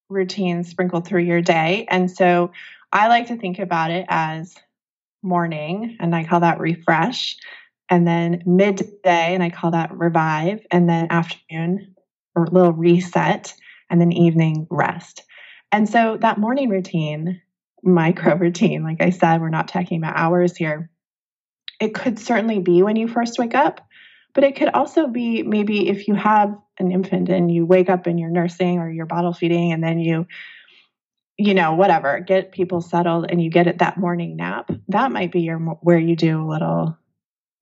routines 0.10 0.70
sprinkled 0.70 1.08
through 1.08 1.24
your 1.24 1.42
day, 1.42 1.88
and 1.90 2.12
so 2.12 2.52
I 2.94 3.08
like 3.08 3.28
to 3.28 3.38
think 3.38 3.60
about 3.60 3.92
it 3.92 4.06
as 4.10 4.56
morning, 5.24 5.98
and 6.00 6.16
I 6.16 6.24
call 6.26 6.42
that 6.42 6.60
refresh, 6.60 7.38
and 7.90 8.08
then 8.08 8.44
midday, 8.46 9.34
and 9.34 9.44
I 9.44 9.50
call 9.50 9.72
that 9.72 9.96
revive, 9.96 10.66
and 10.72 10.90
then 10.90 11.08
afternoon, 11.10 11.96
or 12.36 12.48
little 12.48 12.74
reset, 12.74 13.54
and 13.90 14.02
then 14.02 14.12
evening 14.12 14.68
rest. 14.70 15.24
And 15.72 15.88
so 15.88 16.18
that 16.18 16.38
morning 16.38 16.70
routine, 16.70 17.42
micro 17.84 18.36
routine, 18.38 18.84
like 18.84 19.02
I 19.02 19.10
said, 19.10 19.42
we're 19.42 19.50
not 19.50 19.68
talking 19.68 19.98
about 19.98 20.18
hours 20.18 20.56
here. 20.56 20.90
It 21.80 21.94
could 21.94 22.20
certainly 22.20 22.60
be 22.60 22.84
when 22.84 22.96
you 22.96 23.08
first 23.08 23.40
wake 23.40 23.56
up, 23.56 23.82
but 24.34 24.44
it 24.44 24.56
could 24.56 24.70
also 24.70 25.08
be 25.08 25.44
maybe 25.44 25.90
if 25.90 26.08
you 26.08 26.16
have 26.16 26.56
an 26.78 26.92
infant 26.92 27.30
and 27.30 27.52
you 27.52 27.66
wake 27.66 27.90
up 27.90 28.06
and 28.06 28.20
you're 28.20 28.30
nursing 28.30 28.80
or 28.80 28.90
you're 28.90 29.06
bottle 29.06 29.34
feeding 29.34 29.72
and 29.72 29.84
then 29.84 30.00
you 30.00 30.26
you 31.42 31.54
know, 31.54 31.74
whatever, 31.74 32.20
get 32.20 32.52
people 32.52 32.82
settled 32.82 33.26
and 33.30 33.42
you 33.42 33.50
get 33.50 33.68
it 33.68 33.80
that 33.80 33.98
morning 33.98 34.36
nap, 34.36 34.72
that 34.90 35.12
might 35.12 35.32
be 35.32 35.42
your 35.42 35.58
where 35.58 36.00
you 36.00 36.16
do 36.16 36.42
a 36.42 36.48
little 36.48 36.98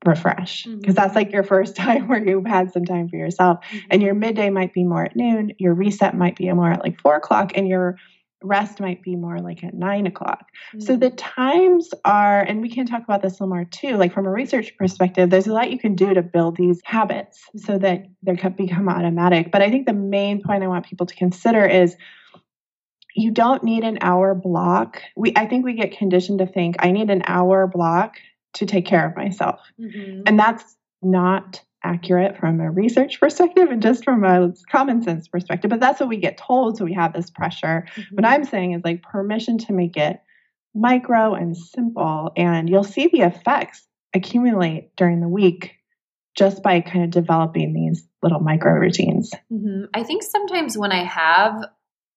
refresh 0.05 0.63
because 0.63 0.79
mm-hmm. 0.79 0.91
that's 0.93 1.15
like 1.15 1.31
your 1.31 1.43
first 1.43 1.75
time 1.77 2.07
where 2.07 2.25
you've 2.25 2.45
had 2.45 2.71
some 2.71 2.85
time 2.85 3.09
for 3.09 3.17
yourself. 3.17 3.59
Mm-hmm. 3.65 3.87
And 3.91 4.01
your 4.01 4.13
midday 4.13 4.49
might 4.49 4.73
be 4.73 4.83
more 4.83 5.05
at 5.05 5.15
noon, 5.15 5.53
your 5.57 5.73
reset 5.73 6.15
might 6.15 6.35
be 6.35 6.51
more 6.51 6.71
at 6.71 6.83
like 6.83 6.99
four 7.01 7.15
o'clock, 7.15 7.51
and 7.55 7.67
your 7.67 7.97
rest 8.41 8.79
might 8.79 9.01
be 9.01 9.17
more 9.17 9.39
like 9.39 9.63
at 9.63 9.73
nine 9.73 10.07
o'clock. 10.07 10.47
Mm-hmm. 10.69 10.79
So 10.81 10.95
the 10.95 11.09
times 11.09 11.89
are, 12.05 12.41
and 12.41 12.61
we 12.61 12.69
can 12.69 12.85
talk 12.85 13.03
about 13.03 13.21
this 13.21 13.33
a 13.33 13.43
little 13.43 13.55
more 13.55 13.65
too, 13.65 13.97
like 13.97 14.13
from 14.13 14.25
a 14.25 14.31
research 14.31 14.75
perspective, 14.77 15.29
there's 15.29 15.47
a 15.47 15.53
lot 15.53 15.71
you 15.71 15.79
can 15.79 15.95
do 15.95 16.13
to 16.13 16.21
build 16.21 16.55
these 16.55 16.79
habits 16.85 17.43
so 17.57 17.77
that 17.77 18.05
they 18.23 18.33
become 18.33 18.87
automatic. 18.87 19.51
But 19.51 19.61
I 19.61 19.69
think 19.69 19.85
the 19.85 19.93
main 19.93 20.41
point 20.41 20.63
I 20.63 20.67
want 20.67 20.85
people 20.85 21.05
to 21.05 21.15
consider 21.15 21.65
is 21.65 21.97
you 23.15 23.31
don't 23.31 23.63
need 23.63 23.83
an 23.83 23.99
hour 24.01 24.35
block. 24.35 25.01
We 25.15 25.33
I 25.35 25.45
think 25.45 25.65
we 25.65 25.73
get 25.73 25.97
conditioned 25.97 26.39
to 26.39 26.45
think 26.45 26.75
I 26.79 26.91
need 26.91 27.09
an 27.09 27.23
hour 27.25 27.67
block 27.67 28.15
to 28.53 28.65
take 28.65 28.85
care 28.85 29.07
of 29.07 29.15
myself. 29.15 29.61
Mm-hmm. 29.79 30.23
And 30.25 30.39
that's 30.39 30.75
not 31.01 31.61
accurate 31.83 32.37
from 32.37 32.59
a 32.59 32.69
research 32.69 33.19
perspective 33.21 33.69
and 33.69 33.81
just 33.81 34.03
from 34.03 34.23
a 34.23 34.53
common 34.71 35.01
sense 35.01 35.27
perspective, 35.27 35.69
but 35.69 35.79
that's 35.79 35.99
what 35.99 36.09
we 36.09 36.17
get 36.17 36.37
told 36.37 36.77
so 36.77 36.85
we 36.85 36.93
have 36.93 37.13
this 37.13 37.29
pressure. 37.29 37.85
Mm-hmm. 37.95 38.15
What 38.15 38.25
I'm 38.25 38.43
saying 38.43 38.73
is 38.73 38.81
like 38.83 39.01
permission 39.01 39.57
to 39.59 39.73
make 39.73 39.97
it 39.97 40.19
micro 40.75 41.33
and 41.33 41.57
simple 41.57 42.31
and 42.35 42.69
you'll 42.69 42.83
see 42.83 43.09
the 43.11 43.21
effects 43.21 43.87
accumulate 44.13 44.95
during 44.95 45.19
the 45.19 45.27
week 45.27 45.71
just 46.35 46.61
by 46.61 46.79
kind 46.81 47.03
of 47.03 47.09
developing 47.09 47.73
these 47.73 48.07
little 48.21 48.39
micro 48.39 48.73
routines. 48.73 49.31
Mm-hmm. 49.51 49.85
I 49.93 50.03
think 50.03 50.23
sometimes 50.23 50.77
when 50.77 50.91
I 50.91 51.03
have 51.03 51.55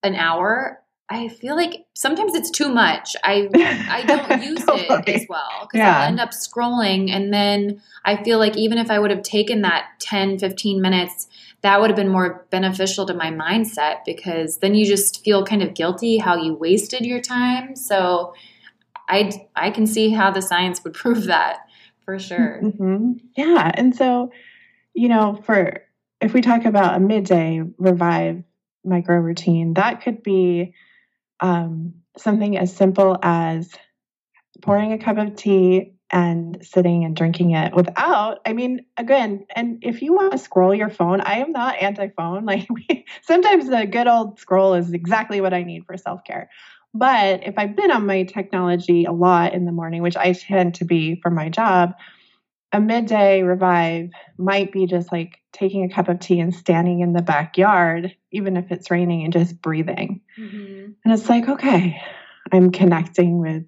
an 0.03 0.15
hour, 0.15 0.82
I 1.12 1.28
feel 1.28 1.57
like 1.57 1.85
sometimes 1.95 2.35
it's 2.35 2.50
too 2.50 2.69
much. 2.69 3.14
I 3.23 3.49
I 3.54 4.02
don't 4.07 4.42
use 4.42 4.64
totally. 4.64 4.87
it 4.88 5.09
as 5.23 5.26
well 5.28 5.50
because 5.62 5.78
yeah. 5.78 5.99
i 5.99 6.07
end 6.07 6.21
up 6.21 6.31
scrolling 6.31 7.11
and 7.11 7.33
then 7.33 7.83
I 8.04 8.23
feel 8.23 8.38
like 8.38 8.57
even 8.57 8.78
if 8.78 8.90
I 8.90 8.99
would 8.99 9.11
have 9.11 9.23
taken 9.23 9.61
that 9.62 9.88
10 10.00 10.38
15 10.38 10.81
minutes 10.81 11.28
that 11.61 11.81
would 11.81 11.90
have 11.90 11.97
been 11.97 12.09
more 12.09 12.47
beneficial 12.50 13.07
to 13.07 13.14
my 13.14 13.31
mindset 13.31 13.99
because 14.04 14.59
then 14.59 14.75
you 14.75 14.85
just 14.85 15.23
feel 15.23 15.45
kind 15.45 15.62
of 15.62 15.75
guilty 15.75 16.19
how 16.19 16.37
you 16.37 16.54
wasted 16.54 17.04
your 17.04 17.21
time. 17.21 17.76
So 17.76 18.35
I 19.09 19.47
I 19.54 19.71
can 19.71 19.87
see 19.87 20.11
how 20.11 20.31
the 20.31 20.42
science 20.42 20.83
would 20.83 20.95
prove 21.02 21.25
that 21.25 21.61
for 22.04 22.19
sure. 22.19 22.61
Mm-hmm. 22.62 23.12
Yeah, 23.37 23.71
and 23.75 23.95
so 23.95 24.33
you 24.95 25.09
know, 25.09 25.40
for 25.45 25.83
if 26.21 26.33
we 26.33 26.40
talk 26.40 26.64
about 26.64 26.97
a 26.97 27.00
midday 27.00 27.62
revive 27.76 28.42
micro 28.85 29.16
routine, 29.16 29.75
that 29.75 30.02
could 30.02 30.23
be 30.23 30.75
um, 31.43 31.95
something 32.17 32.57
as 32.57 32.75
simple 32.75 33.19
as 33.23 33.71
pouring 34.63 34.93
a 34.93 34.99
cup 34.99 35.19
of 35.19 35.37
tea 35.37 35.93
and 36.11 36.59
sitting 36.65 37.05
and 37.05 37.17
drinking 37.17 37.53
it 37.53 37.75
without 37.75 38.39
i 38.45 38.53
mean 38.53 38.85
again 38.99 39.47
and 39.57 39.79
if 39.83 40.03
you 40.03 40.13
want 40.13 40.31
to 40.31 40.39
scroll 40.39 40.75
your 40.75 40.91
phone 40.91 41.23
i 41.23 41.39
am 41.39 41.53
not 41.53 41.81
anti-phone 41.81 42.45
like 42.47 42.67
we, 42.71 43.05
sometimes 43.23 43.69
the 43.69 43.87
good 43.87 44.07
old 44.07 44.39
scroll 44.39 44.75
is 44.75 44.93
exactly 44.93 45.41
what 45.41 45.55
i 45.55 45.63
need 45.63 45.85
for 45.85 45.97
self-care. 45.97 46.49
But 46.95 47.47
if 47.47 47.55
i've 47.57 47.75
been 47.75 47.91
on 47.91 48.05
my 48.05 48.25
technology 48.25 49.05
a 49.05 49.13
lot 49.13 49.55
in 49.55 49.65
the 49.65 49.73
morning 49.73 50.03
which 50.03 50.17
i 50.17 50.33
tend 50.33 50.75
to 50.77 50.85
be 50.85 51.19
for 51.23 51.31
my 51.31 51.49
job 51.49 51.95
a 52.73 52.81
midday 52.81 53.43
revive 53.43 54.11
might 54.38 54.73
be 54.73 54.87
just 54.87 55.12
like 55.12 55.38
taking 55.52 55.85
a 55.85 55.95
cup 55.95 56.09
of 56.09 56.19
tea 56.19 56.41
and 56.41 56.55
standing 56.55 57.00
in 57.00 57.12
the 57.12 57.23
backyard, 57.23 58.17
even 58.31 58.57
if 58.57 58.73
it's 58.73 58.91
raining, 58.91 59.25
and 59.25 59.33
just 59.33 59.61
breathing. 59.61 60.23
Mm-hmm. 60.38 60.93
And 61.05 61.14
it's 61.14 61.29
like, 61.29 61.49
okay, 61.49 62.00
I'm 62.50 62.73
connecting 62.73 63.38
with 63.38 63.64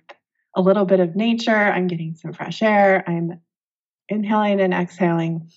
a 0.56 0.62
little 0.62 0.86
bit 0.86 1.00
of 1.00 1.14
nature. 1.14 1.54
I'm 1.54 1.86
getting 1.86 2.14
some 2.14 2.32
fresh 2.32 2.62
air. 2.62 3.04
I'm 3.06 3.40
inhaling 4.08 4.60
and 4.60 4.72
exhaling. 4.72 5.50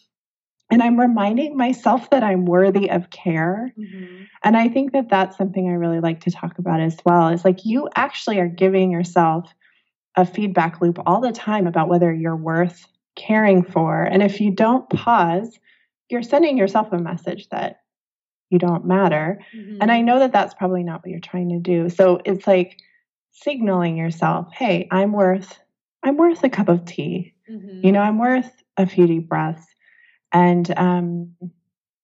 And 0.69 0.83
I'm 0.83 0.99
reminding 0.99 1.55
myself 1.55 2.09
that 2.09 2.23
I'm 2.23 2.45
worthy 2.45 2.89
of 2.91 3.09
care. 3.09 3.73
Mm-hmm. 3.79 4.23
And 4.43 4.57
I 4.57 4.67
think 4.67 4.91
that 4.91 5.09
that's 5.09 5.37
something 5.37 5.69
I 5.69 5.73
really 5.73 6.01
like 6.01 6.21
to 6.21 6.31
talk 6.31 6.59
about 6.59 6.81
as 6.81 6.97
well. 7.05 7.29
Is 7.29 7.45
like 7.45 7.63
you 7.63 7.87
actually 7.95 8.39
are 8.39 8.49
giving 8.49 8.91
yourself 8.91 9.49
a 10.17 10.25
feedback 10.25 10.81
loop 10.81 10.99
all 11.05 11.21
the 11.21 11.31
time 11.31 11.67
about 11.67 11.87
whether 11.87 12.11
you're 12.13 12.35
worth 12.35 12.85
caring 13.17 13.63
for. 13.63 14.03
And 14.03 14.23
if 14.23 14.39
you 14.39 14.51
don't 14.51 14.89
pause, 14.89 15.59
you're 16.09 16.23
sending 16.23 16.57
yourself 16.57 16.93
a 16.93 16.97
message 16.97 17.49
that 17.49 17.81
you 18.49 18.59
don't 18.59 18.85
matter. 18.85 19.41
Mm-hmm. 19.53 19.79
And 19.81 19.91
I 19.91 20.01
know 20.01 20.19
that 20.19 20.31
that's 20.31 20.53
probably 20.53 20.83
not 20.83 21.01
what 21.01 21.11
you're 21.11 21.19
trying 21.19 21.49
to 21.49 21.59
do. 21.59 21.89
So 21.89 22.21
it's 22.23 22.47
like 22.47 22.77
signaling 23.31 23.97
yourself, 23.97 24.47
hey, 24.53 24.87
I'm 24.91 25.11
worth 25.11 25.59
I'm 26.03 26.15
worth 26.15 26.43
a 26.43 26.49
cup 26.49 26.69
of 26.69 26.85
tea. 26.85 27.33
Mm-hmm. 27.49 27.85
You 27.85 27.91
know, 27.91 27.99
I'm 27.99 28.19
worth 28.19 28.49
a 28.77 28.85
few 28.85 29.07
deep 29.07 29.27
breaths. 29.27 29.65
And 30.31 30.71
um, 30.77 31.33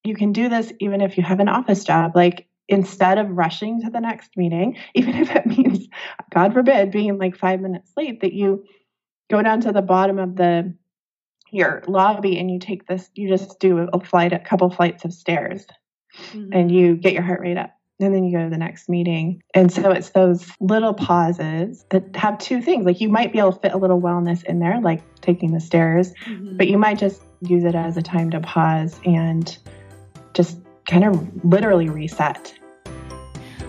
you 0.03 0.15
can 0.15 0.33
do 0.33 0.49
this 0.49 0.73
even 0.79 0.99
if 0.99 1.17
you 1.17 1.23
have 1.23 1.39
an 1.39 1.47
office 1.47 1.83
job. 1.83 2.13
Like 2.15 2.47
instead 2.67 3.17
of 3.17 3.29
rushing 3.29 3.81
to 3.81 3.89
the 3.89 4.01
next 4.01 4.35
meeting, 4.35 4.77
even 4.95 5.15
if 5.15 5.33
it 5.33 5.45
means, 5.45 5.87
God 6.33 6.53
forbid, 6.53 6.91
being 6.91 7.17
like 7.17 7.37
five 7.37 7.61
minutes 7.61 7.91
late, 7.95 8.21
that 8.21 8.33
you 8.33 8.65
go 9.29 9.41
down 9.41 9.61
to 9.61 9.71
the 9.71 9.81
bottom 9.81 10.19
of 10.19 10.35
the 10.35 10.73
your 11.53 11.83
lobby 11.87 12.39
and 12.39 12.49
you 12.49 12.59
take 12.59 12.87
this, 12.87 13.09
you 13.13 13.29
just 13.29 13.59
do 13.59 13.77
a 13.79 13.99
flight, 13.99 14.33
a 14.33 14.39
couple 14.39 14.69
flights 14.69 15.05
of 15.05 15.13
stairs, 15.13 15.65
mm-hmm. 16.31 16.51
and 16.51 16.71
you 16.71 16.95
get 16.95 17.13
your 17.13 17.23
heart 17.23 17.41
rate 17.41 17.57
up 17.57 17.71
and 17.99 18.13
then 18.13 18.23
you 18.23 18.37
go 18.37 18.43
to 18.43 18.49
the 18.49 18.57
next 18.57 18.89
meeting. 18.89 19.41
And 19.53 19.71
so 19.71 19.91
it's 19.91 20.09
those 20.09 20.45
little 20.59 20.93
pauses 20.93 21.85
that 21.89 22.15
have 22.15 22.37
two 22.39 22.61
things. 22.61 22.85
Like 22.85 22.99
you 22.99 23.09
might 23.09 23.31
be 23.31 23.39
able 23.39 23.53
to 23.53 23.59
fit 23.59 23.71
a 23.71 23.77
little 23.77 24.01
wellness 24.01 24.43
in 24.43 24.59
there, 24.59 24.81
like 24.81 25.01
taking 25.21 25.53
the 25.53 25.59
stairs, 25.59 26.11
mm-hmm. 26.25 26.57
but 26.57 26.67
you 26.67 26.77
might 26.77 26.97
just 26.97 27.21
use 27.41 27.63
it 27.63 27.75
as 27.75 27.97
a 27.97 28.01
time 28.01 28.31
to 28.31 28.39
pause 28.39 28.99
and 29.05 29.57
just 30.33 30.59
kind 30.87 31.05
of 31.05 31.45
literally 31.45 31.89
reset. 31.89 32.53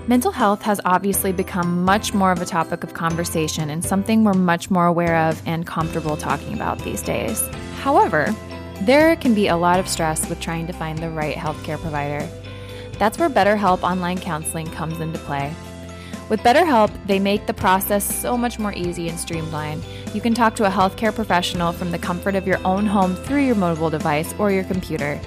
Mental 0.06 0.32
health 0.32 0.60
has 0.60 0.82
obviously 0.84 1.32
become 1.32 1.82
much 1.82 2.12
more 2.12 2.30
of 2.30 2.42
a 2.42 2.44
topic 2.44 2.84
of 2.84 2.92
conversation 2.92 3.70
and 3.70 3.82
something 3.82 4.22
we're 4.22 4.34
much 4.34 4.70
more 4.70 4.84
aware 4.84 5.16
of 5.16 5.40
and 5.46 5.66
comfortable 5.66 6.14
talking 6.14 6.52
about 6.52 6.78
these 6.80 7.00
days. 7.00 7.48
However, 7.80 8.34
there 8.82 9.16
can 9.16 9.34
be 9.34 9.46
a 9.46 9.56
lot 9.56 9.80
of 9.80 9.88
stress 9.88 10.28
with 10.28 10.40
trying 10.40 10.66
to 10.66 10.74
find 10.74 10.98
the 10.98 11.08
right 11.08 11.34
healthcare 11.34 11.80
provider. 11.80 12.28
That's 12.98 13.18
where 13.18 13.30
BetterHelp 13.30 13.82
Online 13.82 14.18
Counseling 14.18 14.66
comes 14.66 15.00
into 15.00 15.18
play. 15.20 15.54
With 16.28 16.40
BetterHelp, 16.40 16.90
they 17.06 17.18
make 17.18 17.46
the 17.46 17.52
process 17.52 18.02
so 18.02 18.36
much 18.36 18.58
more 18.58 18.72
easy 18.72 19.08
and 19.08 19.18
streamlined. 19.18 19.84
You 20.14 20.22
can 20.22 20.32
talk 20.32 20.56
to 20.56 20.64
a 20.64 20.70
healthcare 20.70 21.14
professional 21.14 21.72
from 21.72 21.90
the 21.90 21.98
comfort 21.98 22.34
of 22.34 22.46
your 22.46 22.58
own 22.66 22.86
home 22.86 23.14
through 23.14 23.44
your 23.44 23.54
mobile 23.54 23.90
device 23.90 24.34
or 24.38 24.50
your 24.50 24.64
computer. 24.64 25.20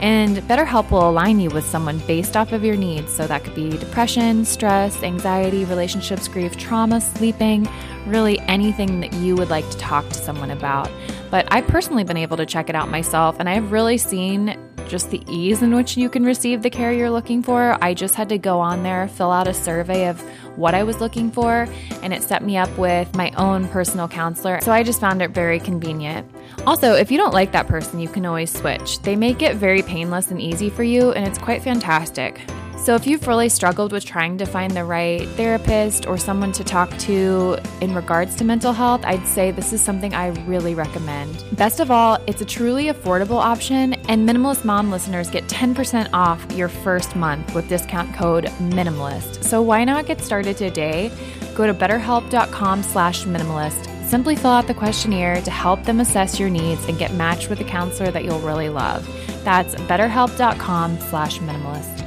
And 0.00 0.36
BetterHelp 0.38 0.90
will 0.90 1.08
align 1.08 1.40
you 1.40 1.50
with 1.50 1.64
someone 1.64 1.98
based 2.06 2.36
off 2.36 2.52
of 2.52 2.64
your 2.64 2.76
needs. 2.76 3.12
So 3.12 3.26
that 3.26 3.42
could 3.42 3.54
be 3.54 3.70
depression, 3.70 4.44
stress, 4.44 5.02
anxiety, 5.02 5.64
relationships, 5.64 6.28
grief, 6.28 6.56
trauma, 6.56 7.00
sleeping, 7.00 7.68
really 8.06 8.38
anything 8.40 9.00
that 9.00 9.12
you 9.14 9.34
would 9.34 9.50
like 9.50 9.68
to 9.70 9.78
talk 9.78 10.08
to 10.08 10.14
someone 10.14 10.50
about. 10.50 10.90
But 11.30 11.48
I've 11.50 11.66
personally 11.66 12.04
been 12.04 12.16
able 12.16 12.36
to 12.36 12.46
check 12.46 12.68
it 12.68 12.76
out 12.76 12.88
myself, 12.88 13.36
and 13.40 13.48
I've 13.48 13.72
really 13.72 13.98
seen 13.98 14.56
just 14.88 15.10
the 15.10 15.22
ease 15.28 15.62
in 15.62 15.74
which 15.74 15.96
you 15.96 16.08
can 16.08 16.24
receive 16.24 16.62
the 16.62 16.70
care 16.70 16.92
you're 16.92 17.10
looking 17.10 17.42
for. 17.42 17.76
I 17.82 17.94
just 17.94 18.14
had 18.14 18.28
to 18.30 18.38
go 18.38 18.60
on 18.60 18.82
there, 18.82 19.08
fill 19.08 19.30
out 19.30 19.48
a 19.48 19.54
survey 19.54 20.08
of 20.08 20.20
what 20.56 20.74
I 20.74 20.84
was 20.84 21.00
looking 21.00 21.30
for, 21.30 21.68
and 22.02 22.12
it 22.12 22.22
set 22.22 22.42
me 22.42 22.56
up 22.56 22.76
with 22.78 23.14
my 23.14 23.30
own 23.32 23.68
personal 23.68 24.08
counselor. 24.08 24.60
So 24.60 24.72
I 24.72 24.82
just 24.82 25.00
found 25.00 25.22
it 25.22 25.30
very 25.30 25.58
convenient. 25.58 26.30
Also, 26.66 26.94
if 26.94 27.10
you 27.10 27.18
don't 27.18 27.34
like 27.34 27.52
that 27.52 27.66
person, 27.66 27.98
you 28.00 28.08
can 28.08 28.24
always 28.24 28.52
switch. 28.52 29.00
They 29.00 29.16
make 29.16 29.42
it 29.42 29.56
very 29.56 29.82
painless 29.82 30.30
and 30.30 30.40
easy 30.40 30.70
for 30.70 30.82
you, 30.84 31.12
and 31.12 31.26
it's 31.26 31.38
quite 31.38 31.62
fantastic. 31.62 32.40
So, 32.76 32.94
if 32.94 33.06
you've 33.06 33.26
really 33.26 33.48
struggled 33.48 33.92
with 33.92 34.04
trying 34.04 34.36
to 34.38 34.44
find 34.44 34.72
the 34.72 34.84
right 34.84 35.26
therapist 35.30 36.06
or 36.06 36.18
someone 36.18 36.52
to 36.52 36.62
talk 36.62 36.90
to 36.98 37.56
in 37.80 37.94
regards 37.94 38.36
to 38.36 38.44
mental 38.44 38.74
health, 38.74 39.00
I'd 39.04 39.26
say 39.26 39.50
this 39.52 39.72
is 39.72 39.80
something 39.80 40.12
I 40.12 40.28
really 40.46 40.74
recommend. 40.74 41.42
Best 41.56 41.80
of 41.80 41.90
all, 41.90 42.18
it's 42.26 42.42
a 42.42 42.44
truly 42.44 42.86
affordable 42.86 43.42
option, 43.42 43.94
and 43.94 44.28
Minimalist 44.28 44.66
Mom 44.66 44.90
listeners 44.90 45.30
get 45.30 45.44
10% 45.48 46.10
off 46.12 46.44
your 46.52 46.68
first 46.68 47.16
month 47.16 47.54
with 47.54 47.68
discount 47.68 48.14
code 48.14 48.44
MINIMALIST. 48.60 49.44
So, 49.44 49.62
why 49.62 49.84
not 49.84 50.04
get 50.04 50.20
started 50.20 50.58
today? 50.58 51.10
Go 51.54 51.66
to 51.66 51.72
betterhelp.com 51.72 52.82
slash 52.82 53.24
minimalist. 53.24 53.88
Simply 54.04 54.36
fill 54.36 54.50
out 54.50 54.66
the 54.66 54.74
questionnaire 54.74 55.40
to 55.40 55.50
help 55.50 55.84
them 55.84 56.00
assess 56.00 56.38
your 56.38 56.50
needs 56.50 56.84
and 56.84 56.98
get 56.98 57.14
matched 57.14 57.48
with 57.48 57.60
a 57.60 57.64
counselor 57.64 58.10
that 58.10 58.24
you'll 58.24 58.40
really 58.40 58.68
love. 58.68 59.08
That's 59.42 59.74
betterhelp.com 59.74 60.98
slash 61.00 61.38
minimalist. 61.38 62.03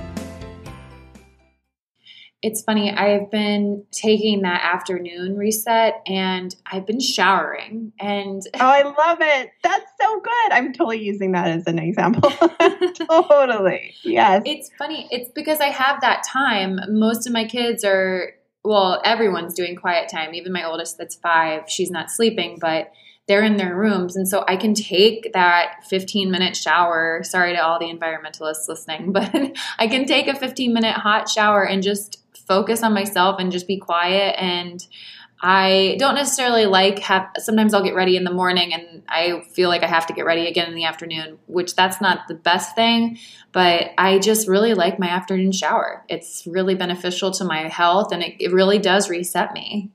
It's 2.48 2.62
funny, 2.64 2.90
I've 2.90 3.30
been 3.30 3.84
taking 3.92 4.44
that 4.44 4.62
afternoon 4.64 5.36
reset 5.36 6.02
and 6.08 6.56
I've 6.66 6.88
been 6.88 7.02
showering 7.02 7.92
and 8.00 8.42
Oh, 8.54 8.66
I 8.66 8.84
love 8.84 9.18
it. 9.20 9.50
That's 9.64 9.92
so 10.00 10.22
good. 10.22 10.52
I'm 10.54 10.72
totally 10.72 11.04
using 11.04 11.34
that 11.34 11.50
as 11.50 11.68
an 11.68 11.78
example. 11.78 12.30
totally. 13.10 13.96
Yes. 14.02 14.44
It's 14.46 14.70
funny. 14.78 15.10
It's 15.12 15.30
because 15.36 15.60
I 15.60 15.72
have 15.72 16.00
that 16.00 16.24
time. 16.24 16.80
Most 16.88 17.28
of 17.28 17.34
my 17.34 17.44
kids 17.44 17.84
are 17.84 18.32
well, 18.64 19.02
everyone's 19.04 19.54
doing 19.54 19.76
quiet 19.76 20.10
time. 20.10 20.34
Even 20.34 20.54
my 20.54 20.64
oldest 20.64 20.98
that's 20.98 21.16
5, 21.16 21.70
she's 21.70 21.92
not 21.92 22.10
sleeping, 22.10 22.60
but 22.62 22.94
they're 23.28 23.44
in 23.44 23.58
their 23.58 23.76
rooms. 23.76 24.16
And 24.16 24.28
so 24.28 24.46
I 24.48 24.56
can 24.56 24.74
take 24.74 25.34
that 25.34 25.84
15 25.90 26.32
minute 26.32 26.56
shower. 26.56 27.22
Sorry 27.24 27.54
to 27.54 27.60
all 27.60 27.78
the 27.78 27.94
environmentalists 27.94 28.70
listening, 28.70 29.12
but 29.12 29.36
I 29.78 29.88
can 29.88 30.06
take 30.06 30.28
a 30.28 30.36
15 30.36 30.74
minute 30.74 30.96
hot 30.96 31.28
shower 31.30 31.64
and 31.64 31.84
just 31.84 32.24
focus 32.48 32.84
on 32.84 32.94
myself 32.94 33.40
and 33.40 33.52
just 33.52 33.68
be 33.68 33.78
quiet 33.78 34.36
and 34.38 34.86
I 35.40 35.98
don't 36.00 36.16
necessarily 36.16 36.66
like 36.66 37.00
have 37.00 37.28
sometimes 37.38 37.74
I'll 37.74 37.84
get 37.84 37.94
ready 37.94 38.18
in 38.18 38.24
the 38.24 38.34
morning 38.34 38.74
and 38.74 39.04
I 39.08 39.42
feel 39.54 39.70
like 39.70 39.84
I 39.84 39.88
have 39.88 40.08
to 40.08 40.14
get 40.14 40.26
ready 40.26 40.48
again 40.48 40.68
in 40.68 40.74
the 40.74 40.86
afternoon, 40.86 41.38
which 41.46 41.76
that's 41.76 42.02
not 42.02 42.28
the 42.28 42.34
best 42.34 42.74
thing, 42.74 43.20
but 43.52 43.92
I 44.00 44.18
just 44.18 44.48
really 44.48 44.74
like 44.74 44.98
my 44.98 45.10
afternoon 45.10 45.52
shower. 45.52 46.04
It's 46.10 46.48
really 46.48 46.74
beneficial 46.74 47.30
to 47.32 47.44
my 47.44 47.68
health 47.68 48.12
and 48.12 48.24
it, 48.24 48.36
it 48.40 48.52
really 48.52 48.80
does 48.80 49.10
reset 49.10 49.54
me. 49.54 49.92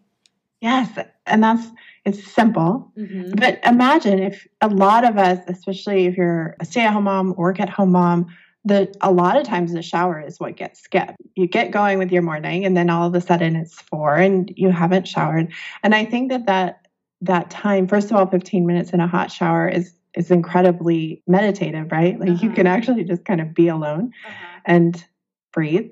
Yes, 0.61 0.97
and 1.27 1.43
that's 1.43 1.67
it's 2.05 2.25
simple. 2.33 2.93
Mm-hmm. 2.97 3.33
But 3.37 3.61
imagine 3.65 4.21
if 4.21 4.47
a 4.61 4.69
lot 4.69 5.05
of 5.05 5.19
us, 5.19 5.41
especially 5.49 6.07
if 6.07 6.17
you're 6.17 6.57
a 6.61 6.65
stay-at-home 6.65 7.05
mom, 7.05 7.35
work 7.37 7.59
at 7.61 7.69
home 7.69 7.93
mom, 7.93 8.29
the 8.65 8.93
a 9.01 9.11
lot 9.11 9.37
of 9.37 9.45
times 9.45 9.73
the 9.73 9.83
shower 9.83 10.21
is 10.21 10.39
what 10.39 10.57
gets 10.57 10.81
skipped. 10.81 11.17
You 11.35 11.47
get 11.47 11.71
going 11.71 11.99
with 11.99 12.13
your 12.13 12.23
morning 12.23 12.65
and 12.65 12.77
then 12.77 12.91
all 12.91 13.07
of 13.07 13.15
a 13.15 13.21
sudden 13.21 13.57
it's 13.57 13.75
4 13.75 14.17
and 14.17 14.53
you 14.57 14.71
haven't 14.71 15.09
showered. 15.09 15.53
And 15.83 15.95
I 15.95 16.05
think 16.05 16.31
that 16.31 16.47
that 16.47 16.87
that 17.23 17.51
time 17.51 17.87
first 17.87 18.11
of 18.11 18.17
all 18.17 18.27
15 18.27 18.67
minutes 18.67 18.91
in 18.91 19.01
a 19.01 19.09
hot 19.09 19.31
shower 19.31 19.69
is 19.69 19.95
is 20.15 20.31
incredibly 20.31 21.23
meditative, 21.27 21.91
right? 21.91 22.19
Like 22.21 22.31
uh-huh. 22.31 22.47
you 22.47 22.51
can 22.51 22.67
uh-huh. 22.67 22.77
actually 22.77 23.05
just 23.05 23.25
kind 23.25 23.41
of 23.41 23.55
be 23.55 23.69
alone 23.69 24.13
uh-huh. 24.27 24.61
and 24.67 25.05
breathe. 25.53 25.91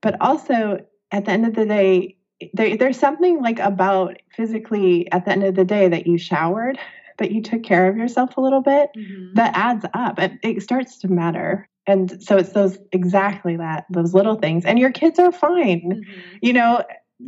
But 0.00 0.20
also 0.20 0.84
at 1.10 1.24
the 1.24 1.30
end 1.30 1.46
of 1.46 1.54
the 1.54 1.66
day 1.66 2.16
there, 2.52 2.76
there's 2.76 2.98
something 2.98 3.40
like 3.40 3.58
about 3.58 4.20
physically 4.34 5.10
at 5.12 5.24
the 5.24 5.32
end 5.32 5.44
of 5.44 5.54
the 5.54 5.64
day 5.64 5.88
that 5.88 6.06
you 6.06 6.18
showered 6.18 6.78
that 7.18 7.30
you 7.30 7.42
took 7.42 7.62
care 7.62 7.88
of 7.88 7.96
yourself 7.96 8.36
a 8.36 8.40
little 8.40 8.62
bit 8.62 8.90
mm-hmm. 8.96 9.34
that 9.34 9.52
adds 9.54 9.84
up 9.94 10.18
it, 10.18 10.32
it 10.42 10.62
starts 10.62 10.98
to 10.98 11.08
matter 11.08 11.68
and 11.86 12.22
so 12.22 12.36
it's 12.36 12.50
those 12.52 12.78
exactly 12.92 13.56
that 13.56 13.84
those 13.90 14.14
little 14.14 14.36
things. 14.36 14.64
And 14.64 14.78
your 14.78 14.92
kids 14.92 15.18
are 15.18 15.32
fine. 15.32 16.02
Mm-hmm. 16.02 16.20
you 16.42 16.52
know 16.52 16.82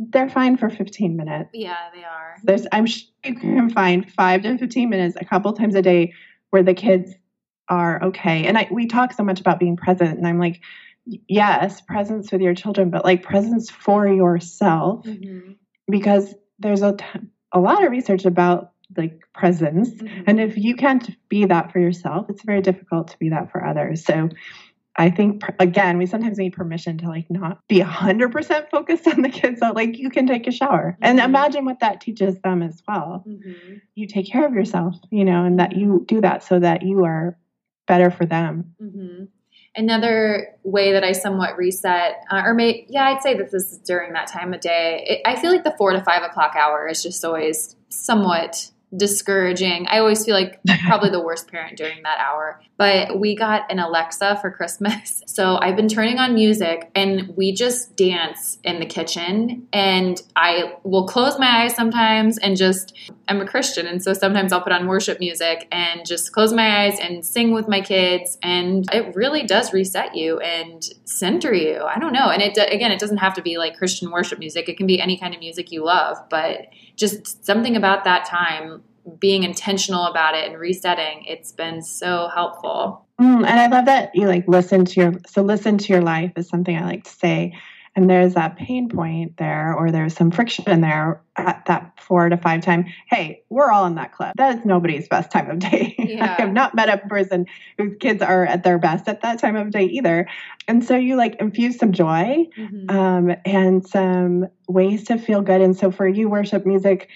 they're 0.09 0.29
fine 0.29 0.57
for 0.57 0.69
15 0.69 1.15
minutes. 1.15 1.51
Yeah 1.53 1.77
they 1.93 2.03
are. 2.03 2.35
There's 2.43 2.67
i'm 2.71 2.85
sure 2.85 3.07
you 3.23 3.35
can 3.35 3.69
find 3.69 4.11
five 4.11 4.41
to 4.43 4.57
15 4.57 4.89
minutes 4.89 5.15
a 5.19 5.25
couple 5.25 5.53
times 5.53 5.75
a 5.75 5.81
day 5.81 6.13
where 6.49 6.63
the 6.63 6.73
kids 6.73 7.13
are 7.69 8.03
okay. 8.03 8.45
And 8.45 8.57
i 8.57 8.67
we 8.71 8.87
talk 8.87 9.13
so 9.13 9.23
much 9.23 9.39
about 9.39 9.59
being 9.59 9.77
present 9.77 10.17
and 10.17 10.27
i'm 10.27 10.39
like 10.39 10.61
yes 11.27 11.81
presence 11.81 12.31
with 12.31 12.41
your 12.41 12.55
children 12.55 12.89
but 12.89 13.05
like 13.05 13.23
presence 13.23 13.69
for 13.69 14.07
yourself. 14.07 15.05
Mm-hmm. 15.05 15.51
because 15.89 16.33
there's 16.59 16.81
a, 16.81 16.93
t- 16.93 17.05
a 17.51 17.59
lot 17.59 17.83
of 17.83 17.91
research 17.91 18.25
about 18.25 18.71
like 18.95 19.19
presence. 19.33 19.89
Mm-hmm. 19.89 20.23
And 20.27 20.39
if 20.39 20.57
you 20.57 20.75
can't 20.75 21.09
be 21.29 21.45
that 21.45 21.71
for 21.71 21.79
yourself, 21.79 22.29
it's 22.29 22.43
very 22.43 22.61
difficult 22.61 23.09
to 23.09 23.19
be 23.19 23.29
that 23.29 23.51
for 23.51 23.65
others. 23.65 24.05
So 24.05 24.29
I 24.97 25.09
think 25.09 25.43
again, 25.59 25.97
we 25.97 26.05
sometimes 26.05 26.37
need 26.37 26.53
permission 26.53 26.97
to 26.99 27.07
like 27.07 27.29
not 27.29 27.59
be 27.67 27.79
hundred 27.81 28.31
percent 28.31 28.69
focused 28.69 29.07
on 29.13 29.21
the 29.21 29.29
kids. 29.29 29.59
So 29.59 29.71
like 29.71 29.97
you 29.97 30.09
can 30.09 30.27
take 30.27 30.47
a 30.47 30.51
shower 30.51 30.93
mm-hmm. 30.93 31.03
and 31.03 31.19
imagine 31.19 31.65
what 31.65 31.81
that 31.81 32.01
teaches 32.01 32.39
them 32.41 32.61
as 32.61 32.81
well. 32.87 33.23
Mm-hmm. 33.27 33.75
You 33.95 34.07
take 34.07 34.27
care 34.31 34.45
of 34.45 34.53
yourself, 34.53 34.95
you 35.11 35.25
know, 35.25 35.43
and 35.43 35.59
that 35.59 35.75
you 35.75 36.05
do 36.07 36.21
that 36.21 36.43
so 36.43 36.59
that 36.59 36.83
you 36.83 37.03
are 37.03 37.37
better 37.87 38.09
for 38.09 38.25
them. 38.25 38.75
Mm-hmm. 38.81 39.25
Another 39.77 40.55
way 40.63 40.93
that 40.93 41.03
I 41.03 41.11
somewhat 41.11 41.57
reset, 41.57 42.15
uh, 42.31 42.43
or 42.45 42.53
may 42.53 42.85
yeah, 42.87 43.09
I'd 43.09 43.21
say 43.21 43.37
that 43.37 43.51
this 43.51 43.73
is 43.73 43.79
during 43.79 44.13
that 44.13 44.27
time 44.27 44.53
of 44.53 44.61
day. 44.61 45.03
It, 45.05 45.21
I 45.25 45.35
feel 45.35 45.51
like 45.51 45.65
the 45.65 45.75
four 45.77 45.91
to 45.91 46.01
five 46.01 46.23
o'clock 46.23 46.55
hour 46.55 46.87
is 46.87 47.03
just 47.03 47.25
always 47.25 47.75
somewhat 47.89 48.71
discouraging. 48.95 49.87
I 49.87 49.99
always 49.99 50.25
feel 50.25 50.35
like 50.35 50.59
probably 50.85 51.09
the 51.09 51.21
worst 51.21 51.47
parent 51.47 51.77
during 51.77 52.03
that 52.03 52.19
hour. 52.19 52.61
But 52.77 53.19
we 53.19 53.35
got 53.35 53.71
an 53.71 53.79
Alexa 53.79 54.39
for 54.41 54.51
Christmas. 54.51 55.21
So 55.35 55.57
I've 55.61 55.75
been 55.75 55.89
turning 55.89 56.17
on 56.17 56.33
music 56.33 56.89
and 56.95 57.35
we 57.35 57.51
just 57.51 57.97
dance 57.97 58.57
in 58.63 58.79
the 58.79 58.85
kitchen. 58.85 59.67
And 59.73 60.21
I 60.37 60.75
will 60.83 61.05
close 61.07 61.37
my 61.37 61.63
eyes 61.63 61.75
sometimes 61.75 62.37
and 62.37 62.55
just, 62.55 62.97
I'm 63.27 63.41
a 63.41 63.45
Christian. 63.45 63.85
And 63.85 64.01
so 64.01 64.13
sometimes 64.13 64.53
I'll 64.53 64.61
put 64.61 64.71
on 64.71 64.87
worship 64.87 65.19
music 65.19 65.67
and 65.73 66.05
just 66.05 66.31
close 66.31 66.53
my 66.53 66.85
eyes 66.85 66.97
and 67.01 67.25
sing 67.25 67.51
with 67.51 67.67
my 67.67 67.81
kids. 67.81 68.37
And 68.41 68.87
it 68.93 69.13
really 69.13 69.43
does 69.43 69.73
reset 69.73 70.15
you 70.15 70.39
and 70.39 70.87
center 71.03 71.53
you. 71.53 71.81
I 71.81 71.99
don't 71.99 72.13
know. 72.13 72.29
And 72.29 72.41
it, 72.41 72.57
again, 72.57 72.91
it 72.93 72.99
doesn't 72.99 73.17
have 73.17 73.33
to 73.33 73.41
be 73.41 73.57
like 73.57 73.77
Christian 73.77 74.11
worship 74.11 74.39
music, 74.39 74.69
it 74.69 74.77
can 74.77 74.87
be 74.87 75.01
any 75.01 75.17
kind 75.17 75.33
of 75.33 75.41
music 75.41 75.69
you 75.69 75.83
love. 75.83 76.17
But 76.29 76.67
just 76.95 77.45
something 77.45 77.75
about 77.75 78.03
that 78.03 78.25
time 78.25 78.83
being 79.19 79.43
intentional 79.43 80.05
about 80.05 80.35
it 80.35 80.49
and 80.49 80.59
resetting, 80.59 81.25
it's 81.25 81.51
been 81.51 81.81
so 81.81 82.29
helpful. 82.33 83.05
Mm, 83.19 83.45
and 83.45 83.59
I 83.59 83.67
love 83.67 83.85
that 83.85 84.11
you 84.13 84.27
like 84.27 84.47
listen 84.47 84.85
to 84.85 84.99
your 84.99 85.13
so 85.27 85.41
listen 85.41 85.77
to 85.77 85.93
your 85.93 86.01
life 86.01 86.33
is 86.35 86.49
something 86.49 86.75
I 86.75 86.83
like 86.83 87.03
to 87.05 87.11
say. 87.11 87.53
And 87.95 88.09
there's 88.09 88.33
that 88.33 88.57
pain 88.57 88.89
point 88.89 89.37
there, 89.37 89.73
or 89.73 89.89
there's 89.89 90.13
some 90.13 90.29
friction 90.29 90.81
there 90.81 91.21
at 91.37 91.63
that 91.67 91.97
four 91.99 92.27
to 92.27 92.35
five 92.35 92.61
time. 92.61 92.85
Hey, 93.09 93.43
we're 93.49 93.71
all 93.71 93.85
in 93.85 93.95
that 93.95 94.11
club. 94.11 94.33
That 94.35 94.59
is 94.59 94.65
nobody's 94.65 95.07
best 95.07 95.31
time 95.31 95.49
of 95.49 95.59
day. 95.59 95.95
Yeah. 96.05 96.35
I 96.37 96.41
have 96.43 96.53
not 96.53 96.75
met 96.75 96.87
a 96.87 96.99
person 97.09 97.47
whose 97.77 97.95
kids 97.99 98.21
are 98.21 98.45
at 98.45 98.63
their 98.63 98.77
best 98.77 99.07
at 99.07 99.21
that 99.21 99.39
time 99.39 99.55
of 99.55 99.71
day 99.71 99.85
either. 99.85 100.27
And 100.67 100.83
so 100.83 100.95
you 100.95 101.15
like 101.15 101.35
infuse 101.41 101.77
some 101.77 101.91
joy 101.91 102.47
mm-hmm. 102.55 102.95
um, 102.95 103.35
and 103.43 103.85
some 103.85 104.47
ways 104.69 105.03
to 105.05 105.17
feel 105.17 105.41
good. 105.41 105.61
And 105.61 105.75
so 105.75 105.89
for 105.89 106.07
you, 106.07 106.29
worship 106.29 106.65
music 106.65 107.09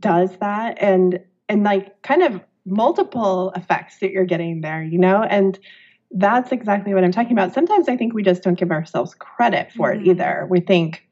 does 0.00 0.36
that. 0.38 0.76
And 0.80 1.20
and 1.48 1.62
like 1.62 2.02
kind 2.02 2.22
of 2.24 2.40
multiple 2.64 3.52
effects 3.56 3.98
that 3.98 4.10
you're 4.10 4.24
getting 4.24 4.60
there, 4.60 4.82
you 4.82 4.98
know? 4.98 5.22
And 5.22 5.58
that's 6.14 6.52
exactly 6.52 6.94
what 6.94 7.04
I'm 7.04 7.12
talking 7.12 7.32
about. 7.32 7.54
Sometimes 7.54 7.88
I 7.88 7.96
think 7.96 8.14
we 8.14 8.22
just 8.22 8.42
don't 8.42 8.58
give 8.58 8.70
ourselves 8.70 9.14
credit 9.14 9.72
for 9.72 9.92
mm-hmm. 9.92 10.02
it 10.02 10.08
either. 10.08 10.46
We 10.50 10.60
think 10.60 11.06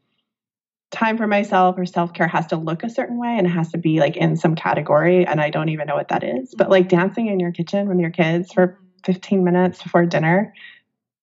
time 0.91 1.17
for 1.17 1.27
myself 1.27 1.79
or 1.79 1.87
self 1.87 2.13
care 2.13 2.29
has 2.29 2.47
to 2.49 2.57
look 2.57 2.83
a 2.83 2.91
certain 2.91 3.19
way 3.19 3.37
and 3.37 3.47
it 3.47 3.51
has 3.51 3.71
to 3.73 3.79
be 3.79 4.01
like 4.01 4.17
in 4.17 4.37
some 4.37 4.55
category. 4.55 5.27
And 5.27 5.41
I 5.41 5.51
don't 5.51 5.69
even 5.69 5.87
know 5.87 5.95
what 5.95 6.09
that 6.09 6.23
is. 6.23 6.55
But 6.57 6.71
like 6.71 6.89
dancing 6.89 7.29
in 7.29 7.41
your 7.41 7.53
kitchen 7.53 7.89
with 7.89 7.99
your 7.99 8.11
kids 8.11 8.53
for 8.53 8.69
mm-hmm. 8.69 8.85
15 9.05 9.45
minutes 9.45 9.83
before 9.83 10.05
dinner, 10.05 10.53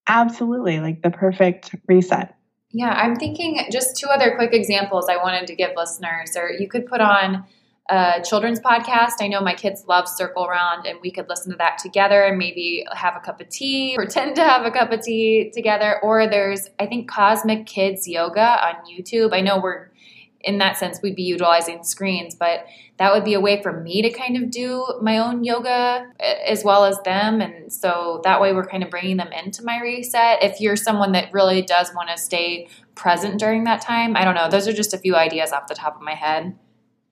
absolutely 0.08 0.80
like 0.80 1.04
the 1.04 1.12
perfect 1.12 1.76
reset. 1.88 2.34
Yeah, 2.72 2.90
I'm 2.92 3.16
thinking 3.16 3.66
just 3.72 3.96
two 3.98 4.08
other 4.08 4.36
quick 4.36 4.54
examples 4.54 5.08
I 5.10 5.18
wanted 5.18 5.48
to 5.48 5.56
give 5.56 5.72
listeners, 5.76 6.36
or 6.36 6.52
you 6.52 6.68
could 6.68 6.86
put 6.86 7.00
on 7.00 7.46
a 7.90 8.22
children's 8.28 8.60
podcast. 8.60 9.14
I 9.22 9.28
know 9.28 9.42
my 9.42 9.54
kids 9.54 9.86
love 9.88 10.08
Circle 10.08 10.48
Round, 10.48 10.86
and 10.86 11.00
we 11.02 11.12
could 11.12 11.30
listen 11.30 11.52
to 11.52 11.58
that 11.58 11.78
together 11.78 12.24
and 12.24 12.38
maybe 12.38 12.86
have 12.94 13.16
a 13.16 13.20
cup 13.20 13.40
of 13.40 13.50
tea, 13.50 13.96
pretend 13.96 14.36
to 14.36 14.44
have 14.44 14.66
a 14.66 14.72
cup 14.72 14.92
of 14.92 15.02
tea 15.02 15.52
together. 15.54 16.00
Or 16.04 16.28
there's, 16.28 16.70
I 16.80 16.86
think, 16.86 17.10
Cosmic 17.10 17.66
Kids 17.66 18.08
Yoga 18.08 18.66
on 18.66 18.76
YouTube. 18.86 19.34
I 19.34 19.42
know 19.42 19.60
we're 19.60 19.90
in 20.42 20.60
that 20.60 20.78
sense, 20.78 21.02
we'd 21.02 21.16
be 21.16 21.24
utilizing 21.24 21.84
screens, 21.84 22.36
but 22.36 22.66
that 22.98 23.14
would 23.14 23.26
be 23.26 23.34
a 23.34 23.40
way 23.40 23.62
for 23.62 23.82
me 23.82 24.02
to 24.02 24.10
kind 24.10 24.42
of 24.42 24.50
do 24.50 24.86
my 25.02 25.18
own 25.18 25.44
yoga 25.44 26.08
eh, 26.20 26.36
as 26.48 26.64
well 26.64 26.86
as 26.86 27.00
them. 27.02 27.42
And 27.42 27.72
so 27.72 28.22
that 28.24 28.40
way 28.40 28.54
we're 28.54 28.66
kind 28.66 28.84
of 28.84 28.90
bringing 28.90 29.18
them 29.18 29.32
into 29.34 29.64
my 29.64 29.82
reset. 29.82 30.44
If 30.44 30.62
you're 30.62 30.76
someone 30.76 31.12
that 31.14 31.34
really 31.34 31.62
does 31.62 31.94
want 31.94 32.10
to 32.10 32.18
stay 32.18 32.70
present 32.96 33.40
during 33.40 33.66
that 33.66 33.82
time, 33.82 34.16
I 34.16 34.24
don't 34.24 34.36
know. 34.36 34.50
Those 34.50 34.68
are 34.68 34.74
just 34.74 34.94
a 34.94 34.98
few 34.98 35.16
ideas 35.16 35.52
off 35.52 35.68
the 35.68 35.76
top 35.76 35.96
of 35.96 36.02
my 36.02 36.14
head. 36.14 36.56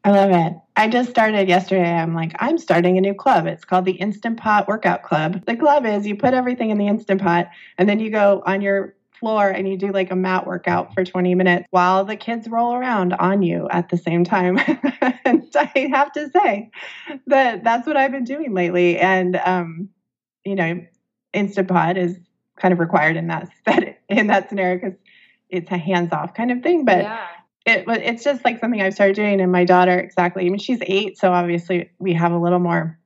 I 0.06 0.12
love 0.12 0.30
it. 0.30 0.54
I 0.76 0.88
just 0.88 1.10
started 1.10 1.50
yesterday. 1.50 1.92
I'm 1.92 2.14
like, 2.14 2.36
I'm 2.38 2.60
starting 2.60 2.96
a 3.00 3.02
new 3.02 3.16
club. 3.16 3.48
It's 3.48 3.66
called 3.66 3.86
the 3.86 3.94
Instant 3.94 4.38
Pot 4.38 4.68
Workout 4.68 5.02
Club. 5.02 5.44
The 5.48 5.56
club 5.56 5.84
is 5.84 6.06
you 6.06 6.16
put 6.16 6.36
everything 6.36 6.70
in 6.70 6.78
the 6.78 6.86
Instant 6.86 7.24
Pot 7.24 7.50
and 7.80 7.90
then 7.90 8.00
you 8.00 8.12
go 8.12 8.44
on 8.46 8.62
your 8.62 8.94
floor 9.20 9.50
and 9.50 9.68
you 9.68 9.78
do 9.78 9.92
like 9.92 10.12
a 10.12 10.16
mat 10.16 10.46
workout 10.46 10.94
for 10.94 11.04
20 11.04 11.34
minutes 11.34 11.66
while 11.72 12.06
the 12.06 12.16
kids 12.16 12.48
roll 12.48 12.76
around 12.76 13.14
on 13.14 13.42
you 13.42 13.68
at 13.72 13.90
the 13.90 13.98
same 13.98 14.24
time. 14.24 14.60
and 15.26 15.52
I 15.56 15.90
have 15.92 16.12
to 16.12 16.30
say 16.30 16.70
that 17.26 17.64
that's 17.64 17.88
what 17.88 17.98
I've 17.98 18.12
been 18.12 18.26
doing 18.26 18.54
lately. 18.54 19.00
And, 19.00 19.38
um, 19.38 19.90
you 20.46 20.54
know, 20.54 20.86
Instant 21.34 21.68
Pot 21.68 21.98
is 21.98 22.16
kind 22.58 22.72
of 22.72 22.80
required 22.80 23.18
in 23.18 23.26
that, 23.30 23.50
in 24.10 24.28
that 24.28 24.50
scenario 24.50 24.76
because 24.76 25.00
it's 25.50 25.72
a 25.72 25.78
hands 25.78 26.14
off 26.14 26.36
kind 26.36 26.52
of 26.52 26.62
thing. 26.62 26.86
But 26.86 27.06
yeah 27.06 27.28
it 27.66 27.86
it's 27.88 28.24
just 28.24 28.46
like 28.46 28.60
something 28.60 28.82
I've 28.82 28.94
started 28.94 29.16
doing 29.16 29.42
and 29.42 29.52
my 29.52 29.66
daughter 29.66 29.98
exactly. 29.98 30.46
I 30.46 30.50
mean 30.50 30.60
she's 30.60 30.80
8 30.82 31.18
so 31.18 31.32
obviously 31.32 31.90
we 32.00 32.14
have 32.14 32.32
a 32.32 32.38
little 32.38 32.60
more 32.60 33.00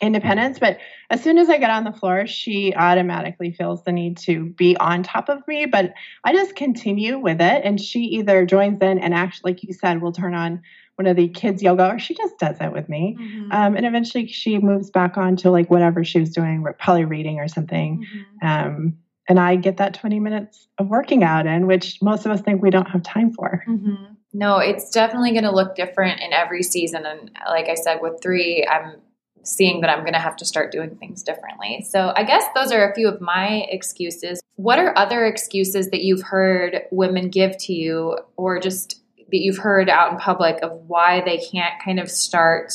independence 0.00 0.58
but 0.58 0.78
as 1.10 1.22
soon 1.22 1.38
as 1.38 1.48
I 1.48 1.58
get 1.58 1.70
on 1.70 1.84
the 1.84 1.92
floor 1.92 2.26
she 2.26 2.74
automatically 2.74 3.52
feels 3.52 3.84
the 3.84 3.92
need 3.92 4.16
to 4.18 4.46
be 4.46 4.76
on 4.78 5.04
top 5.04 5.28
of 5.28 5.46
me 5.46 5.66
but 5.66 5.94
I 6.24 6.32
just 6.32 6.56
continue 6.56 7.18
with 7.18 7.40
it 7.40 7.62
and 7.64 7.80
she 7.80 8.00
either 8.00 8.44
joins 8.44 8.82
in 8.82 8.98
and 8.98 9.14
actually 9.14 9.52
like 9.52 9.62
you 9.62 9.72
said 9.72 10.02
will 10.02 10.10
turn 10.10 10.34
on 10.34 10.62
one 10.96 11.06
of 11.06 11.16
the 11.16 11.28
kids 11.28 11.62
yoga 11.62 11.92
or 11.92 11.98
she 11.98 12.14
just 12.14 12.36
does 12.38 12.56
it 12.60 12.72
with 12.72 12.88
me 12.88 13.16
mm-hmm. 13.18 13.52
um, 13.52 13.76
and 13.76 13.86
eventually 13.86 14.26
she 14.26 14.58
moves 14.58 14.90
back 14.90 15.16
on 15.16 15.36
to 15.36 15.50
like 15.50 15.70
whatever 15.70 16.02
she 16.02 16.18
was 16.18 16.30
doing 16.30 16.64
probably 16.80 17.04
reading 17.04 17.38
or 17.38 17.46
something 17.46 18.04
mm-hmm. 18.04 18.46
um, 18.46 18.98
and 19.28 19.38
I 19.38 19.56
get 19.56 19.76
that 19.78 19.94
20 19.94 20.20
minutes 20.20 20.68
of 20.78 20.88
working 20.88 21.22
out 21.22 21.46
in, 21.46 21.66
which 21.66 22.00
most 22.02 22.26
of 22.26 22.32
us 22.32 22.40
think 22.40 22.62
we 22.62 22.70
don't 22.70 22.90
have 22.90 23.02
time 23.02 23.32
for. 23.32 23.62
Mm-hmm. 23.68 24.14
No, 24.32 24.58
it's 24.58 24.90
definitely 24.90 25.32
going 25.32 25.44
to 25.44 25.54
look 25.54 25.74
different 25.74 26.20
in 26.20 26.32
every 26.32 26.62
season. 26.62 27.04
And 27.06 27.30
like 27.46 27.68
I 27.68 27.74
said, 27.74 27.98
with 28.00 28.20
three, 28.22 28.66
I'm 28.66 28.96
seeing 29.44 29.80
that 29.80 29.90
I'm 29.90 30.00
going 30.00 30.14
to 30.14 30.18
have 30.18 30.36
to 30.36 30.44
start 30.44 30.72
doing 30.72 30.96
things 30.96 31.22
differently. 31.22 31.84
So 31.88 32.12
I 32.14 32.24
guess 32.24 32.44
those 32.54 32.72
are 32.72 32.90
a 32.90 32.94
few 32.94 33.08
of 33.08 33.20
my 33.20 33.66
excuses. 33.68 34.40
What 34.56 34.78
are 34.78 34.96
other 34.96 35.26
excuses 35.26 35.90
that 35.90 36.02
you've 36.02 36.22
heard 36.22 36.82
women 36.90 37.28
give 37.28 37.58
to 37.58 37.72
you, 37.72 38.18
or 38.36 38.60
just 38.60 39.00
that 39.16 39.38
you've 39.40 39.58
heard 39.58 39.88
out 39.88 40.12
in 40.12 40.18
public 40.18 40.62
of 40.62 40.72
why 40.86 41.22
they 41.22 41.38
can't 41.38 41.82
kind 41.82 41.98
of 41.98 42.10
start 42.10 42.72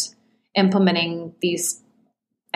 implementing 0.56 1.34
these 1.42 1.82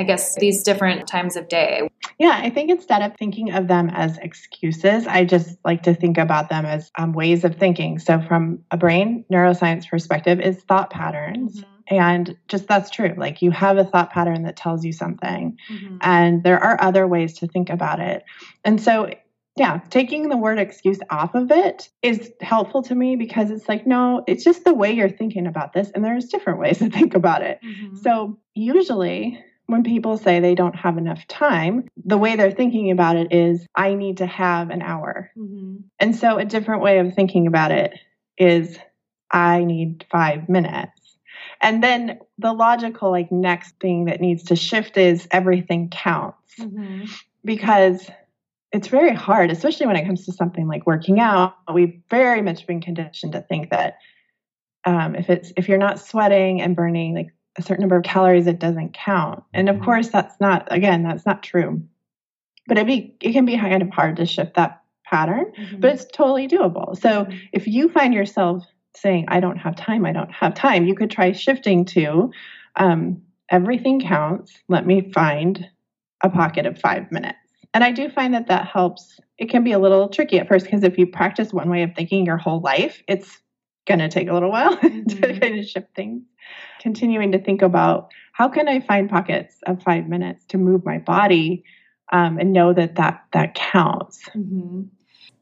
I 0.01 0.03
guess, 0.03 0.35
these 0.35 0.63
different 0.63 1.07
times 1.07 1.35
of 1.35 1.47
day? 1.47 1.87
Yeah, 2.17 2.39
I 2.41 2.49
think 2.49 2.71
instead 2.71 3.03
of 3.03 3.15
thinking 3.17 3.51
of 3.51 3.67
them 3.67 3.89
as 3.91 4.17
excuses, 4.17 5.05
I 5.05 5.25
just 5.25 5.59
like 5.63 5.83
to 5.83 5.93
think 5.93 6.17
about 6.17 6.49
them 6.49 6.65
as 6.65 6.91
um, 6.97 7.13
ways 7.13 7.43
of 7.43 7.55
thinking. 7.55 7.99
So, 7.99 8.19
from 8.19 8.63
a 8.71 8.77
brain 8.77 9.25
neuroscience 9.31 9.87
perspective, 9.87 10.39
is 10.39 10.59
thought 10.63 10.89
patterns. 10.89 11.61
Mm-hmm. 11.61 11.67
And 11.95 12.37
just 12.47 12.67
that's 12.67 12.89
true. 12.89 13.13
Like 13.15 13.41
you 13.41 13.51
have 13.51 13.77
a 13.77 13.83
thought 13.83 14.11
pattern 14.11 14.43
that 14.43 14.55
tells 14.55 14.83
you 14.83 14.93
something, 14.93 15.57
mm-hmm. 15.69 15.97
and 16.01 16.43
there 16.43 16.57
are 16.57 16.81
other 16.81 17.05
ways 17.05 17.39
to 17.39 17.47
think 17.47 17.69
about 17.69 17.99
it. 17.99 18.23
And 18.63 18.81
so, 18.81 19.11
yeah, 19.55 19.81
taking 19.89 20.29
the 20.29 20.37
word 20.37 20.57
excuse 20.57 20.99
off 21.11 21.35
of 21.35 21.51
it 21.51 21.89
is 22.01 22.31
helpful 22.41 22.81
to 22.83 22.95
me 22.95 23.17
because 23.17 23.51
it's 23.51 23.67
like, 23.67 23.85
no, 23.85 24.23
it's 24.25 24.43
just 24.43 24.63
the 24.63 24.73
way 24.73 24.93
you're 24.93 25.09
thinking 25.09 25.45
about 25.45 25.73
this, 25.73 25.91
and 25.91 26.03
there's 26.03 26.25
different 26.25 26.59
ways 26.59 26.79
to 26.79 26.89
think 26.89 27.13
about 27.13 27.43
it. 27.43 27.59
Mm-hmm. 27.63 27.97
So, 27.97 28.39
usually, 28.55 29.43
when 29.71 29.84
people 29.84 30.17
say 30.17 30.39
they 30.39 30.55
don't 30.55 30.75
have 30.75 30.97
enough 30.97 31.25
time, 31.27 31.88
the 32.03 32.17
way 32.17 32.36
they're 32.36 32.51
thinking 32.51 32.91
about 32.91 33.15
it 33.15 33.31
is, 33.31 33.65
I 33.73 33.93
need 33.93 34.17
to 34.17 34.25
have 34.25 34.69
an 34.69 34.81
hour. 34.81 35.31
Mm-hmm. 35.38 35.77
And 35.99 36.15
so 36.15 36.38
a 36.38 36.45
different 36.45 36.81
way 36.81 36.99
of 36.99 37.13
thinking 37.13 37.47
about 37.47 37.71
it 37.71 37.93
is, 38.38 38.77
I 39.31 39.63
need 39.63 40.05
five 40.12 40.49
minutes. 40.49 40.91
And 41.62 41.81
then 41.81 42.19
the 42.38 42.53
logical, 42.53 43.12
like, 43.12 43.31
next 43.31 43.79
thing 43.79 44.05
that 44.05 44.19
needs 44.19 44.43
to 44.43 44.55
shift 44.55 44.97
is 44.97 45.27
everything 45.31 45.89
counts. 45.89 46.55
Mm-hmm. 46.60 47.05
Because 47.45 48.10
it's 48.71 48.88
very 48.88 49.13
hard, 49.13 49.51
especially 49.51 49.88
when 49.88 49.95
it 49.95 50.05
comes 50.05 50.25
to 50.25 50.34
something 50.34 50.67
like 50.67 50.86
working 50.86 51.19
out. 51.19 51.55
We've 51.73 52.01
very 52.10 52.41
much 52.41 52.67
been 52.67 52.81
conditioned 52.81 53.34
to 53.34 53.41
think 53.41 53.69
that 53.69 53.97
um, 54.86 55.15
if 55.15 55.29
it's 55.29 55.51
if 55.57 55.67
you're 55.69 55.77
not 55.77 55.99
sweating 55.99 56.62
and 56.62 56.75
burning 56.75 57.13
like 57.13 57.34
a 57.57 57.61
certain 57.61 57.81
number 57.81 57.97
of 57.97 58.03
calories, 58.03 58.47
it 58.47 58.59
doesn't 58.59 58.93
count. 58.93 59.43
And 59.53 59.69
of 59.69 59.75
mm-hmm. 59.75 59.85
course, 59.85 60.09
that's 60.09 60.39
not, 60.39 60.67
again, 60.71 61.03
that's 61.03 61.25
not 61.25 61.43
true. 61.43 61.81
But 62.67 62.77
it, 62.77 62.87
be, 62.87 63.15
it 63.21 63.33
can 63.33 63.45
be 63.45 63.57
kind 63.57 63.81
of 63.81 63.89
hard 63.89 64.17
to 64.17 64.25
shift 64.25 64.55
that 64.55 64.81
pattern, 65.05 65.51
mm-hmm. 65.57 65.79
but 65.79 65.93
it's 65.93 66.05
totally 66.05 66.47
doable. 66.47 66.99
So 66.99 67.25
mm-hmm. 67.25 67.37
if 67.51 67.67
you 67.67 67.89
find 67.89 68.13
yourself 68.13 68.63
saying, 68.95 69.25
I 69.27 69.39
don't 69.39 69.57
have 69.57 69.75
time, 69.75 70.05
I 70.05 70.13
don't 70.13 70.31
have 70.31 70.53
time. 70.53 70.85
You 70.85 70.95
could 70.95 71.11
try 71.11 71.31
shifting 71.33 71.85
to 71.85 72.31
um, 72.75 73.21
everything 73.49 73.99
counts. 73.99 74.53
Let 74.67 74.85
me 74.85 75.11
find 75.11 75.67
a 76.23 76.29
pocket 76.29 76.65
of 76.65 76.79
five 76.79 77.11
minutes. 77.11 77.37
And 77.73 77.83
I 77.83 77.91
do 77.91 78.09
find 78.09 78.33
that 78.33 78.47
that 78.47 78.67
helps. 78.67 79.19
It 79.37 79.49
can 79.49 79.63
be 79.63 79.71
a 79.71 79.79
little 79.79 80.09
tricky 80.09 80.39
at 80.39 80.47
first 80.47 80.65
because 80.65 80.83
if 80.83 80.97
you 80.97 81.07
practice 81.07 81.53
one 81.53 81.69
way 81.69 81.83
of 81.83 81.91
thinking 81.95 82.25
your 82.25 82.37
whole 82.37 82.61
life, 82.61 83.01
it's 83.07 83.39
going 83.87 83.99
to 83.99 84.09
take 84.09 84.29
a 84.29 84.33
little 84.33 84.51
while 84.51 84.77
mm-hmm. 84.77 85.03
to 85.03 85.39
kind 85.39 85.59
of 85.59 85.65
shift 85.65 85.95
things. 85.95 86.23
Continuing 86.81 87.31
to 87.33 87.39
think 87.39 87.61
about 87.61 88.11
how 88.33 88.49
can 88.49 88.67
I 88.67 88.79
find 88.79 89.09
pockets 89.09 89.55
of 89.67 89.83
five 89.83 90.07
minutes 90.07 90.45
to 90.47 90.57
move 90.57 90.83
my 90.83 90.97
body 90.97 91.63
um, 92.11 92.39
and 92.39 92.51
know 92.51 92.73
that 92.73 92.95
that 92.95 93.23
that 93.33 93.55
counts. 93.55 94.27
Mm-hmm. 94.35 94.83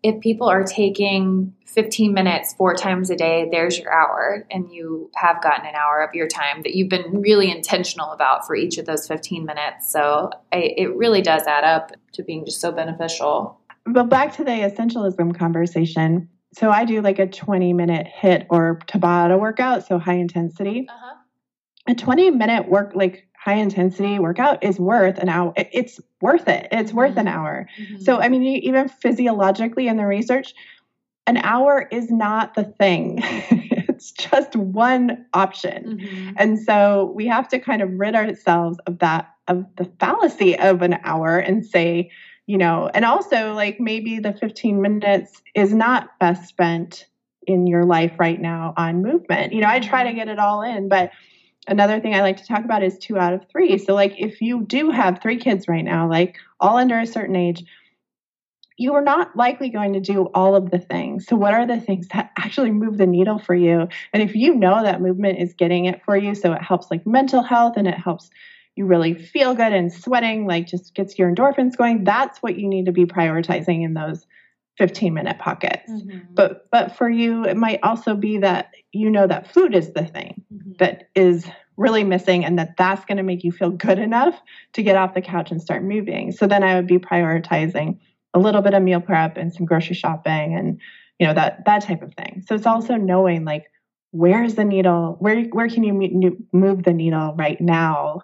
If 0.02 0.22
people 0.22 0.48
are 0.48 0.64
taking 0.64 1.54
15 1.66 2.14
minutes 2.14 2.54
four 2.54 2.74
times 2.74 3.10
a 3.10 3.18
day, 3.18 3.50
there's 3.52 3.78
your 3.78 3.92
hour, 3.92 4.46
and 4.50 4.72
you 4.72 5.12
have 5.16 5.42
gotten 5.42 5.66
an 5.66 5.76
hour 5.76 6.02
of 6.02 6.16
your 6.16 6.28
time 6.28 6.62
that 6.64 6.74
you've 6.74 6.90
been 6.90 7.22
really 7.22 7.52
intentional 7.52 8.12
about 8.12 8.48
for 8.48 8.56
each 8.56 8.78
of 8.78 8.86
those 8.86 9.08
15 9.08 9.46
minutes. 9.46 9.92
So 9.92 10.30
I, 10.54 10.74
it 10.78 10.96
really 10.96 11.22
does 11.22 11.44
add 11.48 11.66
up 11.66 11.92
to 12.14 12.24
being 12.24 12.46
just 12.46 12.62
so 12.62 12.72
beneficial. 12.72 13.60
But 13.86 14.10
back 14.10 14.34
to 14.38 14.46
the 14.46 14.52
essentialism 14.52 15.38
conversation. 15.38 16.30
So 16.54 16.70
I 16.72 16.86
do 16.86 17.02
like 17.02 17.20
a 17.20 17.28
20 17.28 17.74
minute 17.74 18.08
HIIT 18.22 18.48
or 18.50 18.80
Tabata 18.88 19.38
workout, 19.38 19.86
so 19.86 20.00
high 20.00 20.16
intensity. 20.16 20.88
Uh-huh. 20.90 21.16
A 21.88 21.96
20 21.96 22.32
minute 22.32 22.70
work, 22.70 22.92
like 22.94 23.28
high 23.36 23.56
intensity 23.56 24.20
workout 24.20 24.64
is 24.64 24.80
worth 24.80 25.18
an 25.18 25.30
hour. 25.30 25.54
It's 25.56 26.00
worth 26.22 26.48
it. 26.48 26.68
It's 26.72 26.92
worth 26.92 27.18
an 27.18 27.26
mm-hmm. 27.26 27.38
hour. 27.38 27.70
Mm-hmm. 27.80 28.02
So, 28.02 28.20
I 28.20 28.30
mean, 28.30 28.44
even 28.44 28.90
physiologically 28.90 29.88
in 29.88 29.98
the 29.98 30.06
research, 30.06 30.54
an 31.26 31.38
hour 31.38 31.88
is 31.92 32.12
not 32.12 32.56
the 32.56 32.66
thing. 32.66 33.20
it's 33.22 34.12
just 34.12 34.56
one 34.56 35.26
option. 35.34 36.00
Mm-hmm. 36.00 36.32
And 36.38 36.60
so 36.60 37.12
we 37.16 37.28
have 37.28 37.48
to 37.50 37.60
kind 37.60 37.82
of 37.82 37.90
rid 37.92 38.16
ourselves 38.16 38.78
of 38.88 39.00
that, 39.00 39.30
of 39.48 39.66
the 39.78 39.86
fallacy 40.00 40.58
of 40.58 40.82
an 40.82 40.98
hour 41.04 41.38
and 41.38 41.66
say, 41.66 42.12
you 42.46 42.58
know, 42.58 42.90
and 42.94 43.06
also 43.06 43.54
like 43.54 43.80
maybe 43.80 44.20
the 44.20 44.34
15 44.34 44.82
minutes 44.82 45.42
is 45.56 45.74
not 45.74 46.18
best 46.20 46.48
spent 46.48 47.06
in 47.48 47.68
your 47.68 47.86
life 47.86 48.14
right 48.20 48.42
now 48.42 48.74
on 48.76 49.02
movement. 49.02 49.54
You 49.54 49.62
know, 49.62 49.70
I 49.70 49.80
try 49.80 50.04
to 50.04 50.10
mm-hmm. 50.10 50.18
get 50.18 50.28
it 50.30 50.40
all 50.40 50.62
in, 50.62 50.90
but 50.90 51.12
another 51.70 52.00
thing 52.00 52.14
I 52.14 52.22
like 52.22 52.38
to 52.38 52.46
talk 52.46 52.66
about 52.66 52.84
is 52.84 52.98
two 52.98 53.18
out 53.18 53.34
of 53.34 53.48
three. 53.50 53.78
So, 53.78 53.94
like, 53.94 54.16
if 54.18 54.42
you 54.42 54.64
do 54.64 54.90
have 54.92 55.22
three 55.22 55.38
kids 55.38 55.68
right 55.68 55.86
now, 55.86 56.10
like 56.10 56.38
all 56.60 56.78
under 56.78 57.00
a 57.00 57.06
certain 57.06 57.36
age, 57.36 57.64
you 58.78 58.94
are 58.94 59.02
not 59.02 59.36
likely 59.36 59.70
going 59.70 59.94
to 59.94 60.00
do 60.00 60.30
all 60.34 60.56
of 60.56 60.72
the 60.72 60.80
things. 60.80 61.26
So, 61.28 61.36
what 61.36 61.54
are 61.54 61.68
the 61.68 61.80
things 61.80 62.08
that 62.10 62.32
actually 62.38 62.72
move 62.72 62.98
the 62.98 63.08
needle 63.08 63.40
for 63.40 63.56
you? 63.56 63.88
And 64.14 64.24
if 64.24 64.36
you 64.36 64.56
know 64.56 64.84
that 64.84 65.02
movement 65.02 65.40
is 65.40 65.54
getting 65.54 65.86
it 65.86 66.04
for 66.04 66.18
you, 66.18 66.36
so 66.36 66.54
it 66.54 66.62
helps 66.62 66.90
like 66.90 67.06
mental 67.06 67.44
health 67.44 67.74
and 67.78 67.88
it 67.88 67.98
helps 67.98 68.30
you 68.76 68.86
really 68.86 69.14
feel 69.14 69.54
good 69.54 69.74
and 69.74 69.92
sweating, 69.92 70.48
like 70.48 70.66
just 70.66 70.94
gets 70.96 71.20
your 71.20 71.34
endorphins 71.34 71.76
going, 71.76 72.04
that's 72.04 72.40
what 72.40 72.58
you 72.58 72.68
need 72.68 72.86
to 72.86 72.92
be 72.92 73.06
prioritizing 73.06 73.84
in 73.84 73.94
those 73.94 74.26
15 74.80 75.14
minute 75.14 75.38
pockets. 75.38 75.90
Mm-hmm. 75.90 76.34
But 76.34 76.68
but 76.72 76.96
for 76.96 77.10
you 77.10 77.46
it 77.46 77.58
might 77.58 77.80
also 77.84 78.16
be 78.16 78.40
that 78.40 78.72
you 78.92 79.12
know 79.12 79.28
that 79.28 79.54
food 79.54 79.76
is 79.76 79.94
the 79.94 80.06
thing 80.06 80.44
mm-hmm. 80.52 80.72
that 80.80 81.10
is 81.14 81.46
really 81.78 82.04
missing 82.04 82.44
and 82.44 82.58
that 82.58 82.76
that's 82.78 83.06
going 83.06 83.18
to 83.18 83.24
make 83.24 83.44
you 83.44 83.52
feel 83.52 83.70
good 83.70 84.00
enough 84.00 84.40
to 84.74 84.82
get 84.82 84.96
off 84.96 85.14
the 85.14 85.22
couch 85.22 85.52
and 85.52 85.62
start 85.62 85.84
moving. 85.84 86.32
So 86.32 86.48
then 86.48 86.64
I 86.64 86.76
would 86.76 86.88
be 86.88 86.98
prioritizing 86.98 88.00
a 88.34 88.40
little 88.40 88.62
bit 88.62 88.74
of 88.74 88.82
meal 88.82 89.00
prep 89.00 89.38
and 89.38 89.54
some 89.54 89.66
grocery 89.66 89.96
shopping 89.96 90.56
and 90.56 90.80
you 91.20 91.28
know 91.28 91.34
that 91.34 91.66
that 91.66 91.84
type 91.84 92.02
of 92.02 92.14
thing. 92.16 92.44
So 92.48 92.56
it's 92.56 92.66
also 92.66 92.96
knowing 92.96 93.44
like 93.44 93.66
where's 94.12 94.56
the 94.56 94.66
needle 94.66 95.18
where 95.20 95.44
where 95.52 95.68
can 95.68 95.84
you 95.84 96.48
move 96.54 96.84
the 96.84 96.94
needle 96.94 97.36
right 97.38 97.60
now 97.60 98.24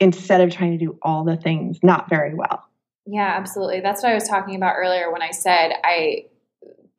instead 0.00 0.40
of 0.40 0.50
trying 0.50 0.76
to 0.76 0.84
do 0.84 0.98
all 1.02 1.22
the 1.22 1.36
things 1.36 1.78
not 1.82 2.08
very 2.08 2.34
well. 2.34 2.64
Yeah, 3.06 3.34
absolutely. 3.36 3.80
That's 3.80 4.02
what 4.02 4.12
I 4.12 4.14
was 4.14 4.28
talking 4.28 4.54
about 4.54 4.74
earlier 4.76 5.10
when 5.12 5.22
I 5.22 5.30
said 5.30 5.72
I 5.84 6.26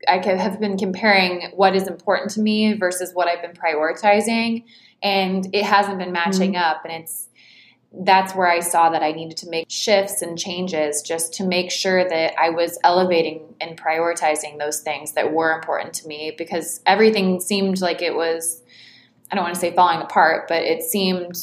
I 0.08 0.18
have 0.36 0.60
been 0.60 0.78
comparing 0.78 1.52
what 1.56 1.76
is 1.76 1.88
important 1.88 2.32
to 2.32 2.42
me 2.42 2.74
versus 2.74 3.12
what 3.14 3.30
I've 3.30 3.42
been 3.42 3.54
prioritizing 3.54 4.66
and 5.02 5.48
it 5.54 5.64
hasn't 5.64 5.98
been 5.98 6.12
matching 6.12 6.54
mm-hmm. 6.54 6.64
up 6.64 6.84
and 6.84 7.04
it's 7.04 7.30
that's 8.06 8.34
where 8.34 8.48
I 8.48 8.60
saw 8.60 8.90
that 8.90 9.04
I 9.04 9.12
needed 9.12 9.38
to 9.38 9.50
make 9.50 9.68
shifts 9.70 10.24
and 10.24 10.38
changes 10.38 11.04
just 11.04 11.36
to 11.36 11.46
make 11.46 11.70
sure 11.72 12.04
that 12.10 12.34
I 12.40 12.50
was 12.50 12.80
elevating 12.84 13.56
and 13.62 13.80
prioritizing 13.80 14.58
those 14.58 14.80
things 14.80 15.14
that 15.14 15.32
were 15.32 15.52
important 15.52 15.94
to 15.96 16.08
me 16.08 16.34
because 16.36 16.82
everything 16.88 17.40
seemed 17.40 17.82
like 17.82 18.02
it 18.02 18.16
was 18.16 18.62
I 19.32 19.36
don't 19.36 19.46
want 19.46 19.56
to 19.56 19.62
say 19.62 19.74
falling 19.74 20.02
apart, 20.02 20.48
but 20.48 20.64
it 20.64 20.84
seemed 20.84 21.36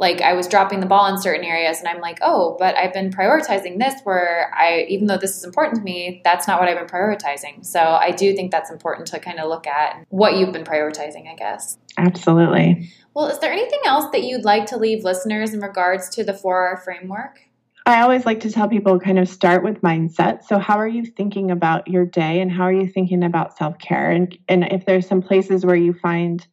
like 0.00 0.22
I 0.22 0.32
was 0.32 0.48
dropping 0.48 0.80
the 0.80 0.86
ball 0.86 1.06
in 1.06 1.20
certain 1.20 1.44
areas 1.44 1.78
and 1.78 1.86
I'm 1.86 2.00
like, 2.00 2.18
oh, 2.22 2.56
but 2.58 2.74
I've 2.74 2.94
been 2.94 3.10
prioritizing 3.10 3.78
this 3.78 4.00
where 4.02 4.50
I, 4.56 4.86
even 4.88 5.06
though 5.06 5.18
this 5.18 5.36
is 5.36 5.44
important 5.44 5.76
to 5.76 5.82
me, 5.82 6.22
that's 6.24 6.48
not 6.48 6.58
what 6.58 6.70
I've 6.70 6.78
been 6.78 6.88
prioritizing. 6.88 7.64
So 7.66 7.78
I 7.78 8.10
do 8.10 8.34
think 8.34 8.50
that's 8.50 8.70
important 8.70 9.08
to 9.08 9.20
kind 9.20 9.38
of 9.38 9.50
look 9.50 9.66
at 9.66 10.06
what 10.08 10.36
you've 10.36 10.52
been 10.52 10.64
prioritizing, 10.64 11.30
I 11.30 11.36
guess. 11.36 11.76
Absolutely. 11.98 12.90
Well, 13.12 13.26
is 13.26 13.40
there 13.40 13.52
anything 13.52 13.80
else 13.84 14.10
that 14.12 14.22
you'd 14.22 14.44
like 14.44 14.64
to 14.66 14.78
leave 14.78 15.04
listeners 15.04 15.52
in 15.52 15.60
regards 15.60 16.08
to 16.10 16.24
the 16.24 16.32
4R 16.32 16.82
framework? 16.82 17.40
I 17.84 18.00
always 18.00 18.24
like 18.24 18.40
to 18.40 18.50
tell 18.50 18.68
people 18.68 18.98
kind 19.00 19.18
of 19.18 19.28
start 19.28 19.62
with 19.62 19.82
mindset. 19.82 20.44
So, 20.44 20.58
how 20.58 20.78
are 20.78 20.88
you 20.88 21.04
thinking 21.04 21.50
about 21.50 21.88
your 21.88 22.06
day 22.06 22.40
and 22.40 22.50
how 22.50 22.62
are 22.64 22.72
you 22.72 22.86
thinking 22.86 23.24
about 23.24 23.56
self 23.56 23.78
care? 23.78 24.10
And, 24.10 24.36
and 24.48 24.64
if 24.70 24.86
there's 24.86 25.06
some 25.06 25.20
places 25.22 25.64
where 25.64 25.76
you 25.76 25.92
find 25.92 26.46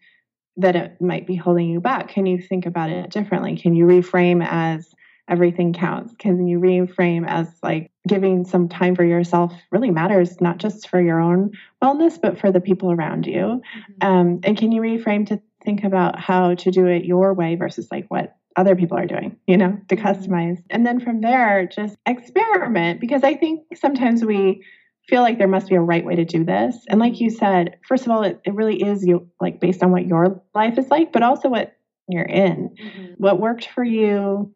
that 0.57 0.75
it 0.75 0.99
might 1.01 1.27
be 1.27 1.35
holding 1.35 1.69
you 1.69 1.79
back? 1.79 2.09
Can 2.09 2.25
you 2.25 2.41
think 2.41 2.65
about 2.65 2.89
it 2.89 3.09
differently? 3.09 3.55
Can 3.57 3.75
you 3.75 3.85
reframe 3.85 4.45
as 4.45 4.93
everything 5.29 5.73
counts? 5.73 6.15
Can 6.17 6.47
you 6.47 6.59
reframe 6.59 7.25
as 7.27 7.47
like 7.61 7.91
giving 8.07 8.45
some 8.45 8.69
time 8.69 8.95
for 8.95 9.03
yourself 9.03 9.53
really 9.71 9.91
matters, 9.91 10.39
not 10.39 10.57
just 10.57 10.89
for 10.89 11.01
your 11.01 11.19
own 11.19 11.51
wellness, 11.83 12.19
but 12.19 12.39
for 12.39 12.51
the 12.51 12.61
people 12.61 12.91
around 12.91 13.27
you? 13.27 13.61
Mm-hmm. 14.01 14.07
Um, 14.07 14.39
and 14.43 14.57
can 14.57 14.71
you 14.71 14.81
reframe 14.81 15.27
to 15.27 15.41
think 15.63 15.83
about 15.83 16.19
how 16.19 16.55
to 16.55 16.71
do 16.71 16.87
it 16.87 17.05
your 17.05 17.33
way 17.33 17.55
versus 17.55 17.87
like 17.91 18.05
what 18.07 18.35
other 18.55 18.75
people 18.75 18.97
are 18.97 19.05
doing, 19.05 19.37
you 19.45 19.55
know, 19.57 19.77
to 19.87 19.95
mm-hmm. 19.95 20.07
customize. 20.07 20.63
And 20.69 20.85
then 20.85 20.99
from 20.99 21.21
there, 21.21 21.67
just 21.67 21.95
experiment 22.05 22.99
because 22.99 23.23
I 23.23 23.35
think 23.35 23.63
sometimes 23.75 24.25
we 24.25 24.63
feel 25.07 25.21
like 25.21 25.37
there 25.37 25.47
must 25.47 25.69
be 25.69 25.75
a 25.75 25.81
right 25.81 26.03
way 26.03 26.15
to 26.15 26.25
do 26.25 26.43
this. 26.43 26.75
And 26.89 26.99
like 26.99 27.19
you 27.19 27.29
said, 27.29 27.77
first 27.87 28.05
of 28.05 28.11
all, 28.11 28.23
it, 28.23 28.41
it 28.45 28.53
really 28.53 28.81
is 28.81 29.05
you 29.05 29.27
like 29.39 29.59
based 29.59 29.83
on 29.83 29.91
what 29.91 30.05
your 30.05 30.41
life 30.53 30.77
is 30.77 30.89
like, 30.89 31.13
but 31.13 31.23
also 31.23 31.49
what 31.49 31.77
you're 32.07 32.23
in. 32.23 32.75
Mm-hmm. 32.81 33.13
What 33.17 33.39
worked 33.39 33.69
for 33.73 33.83
you 33.83 34.53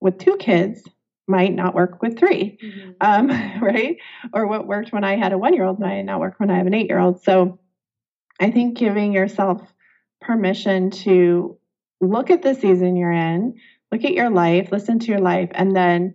with 0.00 0.18
two 0.18 0.36
kids 0.36 0.82
might 1.28 1.54
not 1.54 1.74
work 1.74 2.02
with 2.02 2.18
3 2.18 2.58
mm-hmm. 2.62 2.90
um, 3.00 3.28
right? 3.62 3.96
Or 4.32 4.46
what 4.46 4.66
worked 4.66 4.92
when 4.92 5.04
I 5.04 5.16
had 5.16 5.32
a 5.32 5.38
one 5.38 5.54
year 5.54 5.64
old 5.64 5.80
might 5.80 6.02
not 6.02 6.20
work 6.20 6.38
when 6.38 6.50
I 6.50 6.58
have 6.58 6.66
an 6.66 6.74
eight 6.74 6.88
year 6.88 6.98
old. 6.98 7.22
So 7.22 7.58
I 8.38 8.50
think 8.50 8.78
giving 8.78 9.12
yourself 9.12 9.62
permission 10.20 10.90
to 10.90 11.58
look 12.00 12.30
at 12.30 12.42
the 12.42 12.54
season 12.54 12.96
you're 12.96 13.12
in, 13.12 13.54
look 13.90 14.04
at 14.04 14.12
your 14.12 14.30
life, 14.30 14.68
listen 14.70 14.98
to 14.98 15.06
your 15.06 15.20
life, 15.20 15.50
and 15.52 15.74
then 15.74 16.14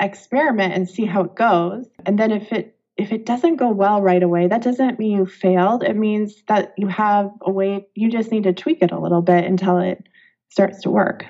experiment 0.00 0.74
and 0.74 0.88
see 0.88 1.04
how 1.04 1.22
it 1.22 1.34
goes. 1.34 1.86
And 2.06 2.18
then 2.18 2.30
if 2.30 2.52
it 2.52 2.71
if 2.96 3.12
it 3.12 3.24
doesn't 3.24 3.56
go 3.56 3.70
well 3.70 4.02
right 4.02 4.22
away, 4.22 4.48
that 4.48 4.62
doesn't 4.62 4.98
mean 4.98 5.18
you 5.18 5.26
failed. 5.26 5.82
It 5.82 5.96
means 5.96 6.42
that 6.48 6.74
you 6.76 6.88
have 6.88 7.30
a 7.40 7.50
way, 7.50 7.86
you 7.94 8.10
just 8.10 8.30
need 8.30 8.44
to 8.44 8.52
tweak 8.52 8.82
it 8.82 8.92
a 8.92 8.98
little 8.98 9.22
bit 9.22 9.44
until 9.44 9.78
it 9.78 10.06
starts 10.50 10.82
to 10.82 10.90
work. 10.90 11.24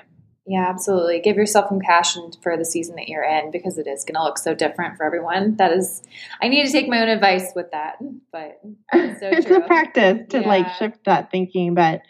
Yeah, 0.45 0.67
absolutely. 0.67 1.21
Give 1.21 1.37
yourself 1.37 1.69
compassion 1.69 2.31
for 2.41 2.57
the 2.57 2.65
season 2.65 2.95
that 2.95 3.07
you're 3.07 3.23
in 3.23 3.49
because 3.49 3.77
it 3.77 3.87
is 3.87 4.03
going 4.03 4.15
to 4.15 4.23
look 4.23 4.37
so 4.37 4.53
different 4.53 4.97
for 4.97 5.05
everyone. 5.05 5.55
That 5.55 5.71
is, 5.71 6.03
I 6.41 6.49
need 6.49 6.65
to 6.65 6.71
take 6.71 6.89
my 6.89 7.01
own 7.01 7.07
advice 7.07 7.53
with 7.55 7.71
that, 7.71 7.95
but 8.31 8.59
it's, 8.91 9.21
so 9.21 9.27
it's 9.31 9.49
a 9.49 9.61
practice 9.61 10.27
to 10.31 10.41
yeah. 10.41 10.47
like 10.47 10.73
shift 10.73 11.05
that 11.05 11.31
thinking. 11.31 11.75
But, 11.75 12.01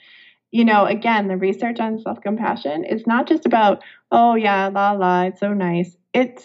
you 0.50 0.66
know, 0.66 0.86
again, 0.86 1.28
the 1.28 1.38
research 1.38 1.80
on 1.80 2.00
self 2.00 2.22
compassion 2.22 2.86
is 2.86 3.06
not 3.06 3.28
just 3.28 3.46
about, 3.46 3.84
oh, 4.12 4.34
yeah, 4.34 4.68
la 4.70 4.94
la, 4.94 5.26
it's 5.26 5.40
so 5.40 5.54
nice. 5.54 5.96
It's, 6.12 6.44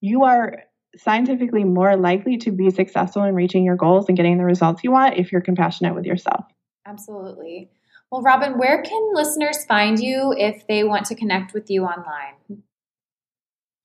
you 0.00 0.24
are 0.24 0.62
scientifically 0.98 1.64
more 1.64 1.96
likely 1.96 2.36
to 2.38 2.50
be 2.50 2.70
successful 2.70 3.24
in 3.24 3.34
reaching 3.34 3.64
your 3.64 3.76
goals 3.76 4.06
and 4.08 4.16
getting 4.16 4.38
the 4.38 4.44
results 4.44 4.84
you 4.84 4.90
want 4.90 5.16
if 5.16 5.32
you're 5.32 5.40
compassionate 5.40 5.94
with 5.94 6.04
yourself. 6.04 6.44
Absolutely. 6.86 7.70
Well, 8.10 8.22
Robyn, 8.22 8.58
where 8.58 8.82
can 8.82 9.10
listeners 9.14 9.64
find 9.66 9.98
you 9.98 10.34
if 10.36 10.66
they 10.66 10.84
want 10.84 11.06
to 11.06 11.14
connect 11.14 11.52
with 11.52 11.70
you 11.70 11.84
online? 11.84 12.62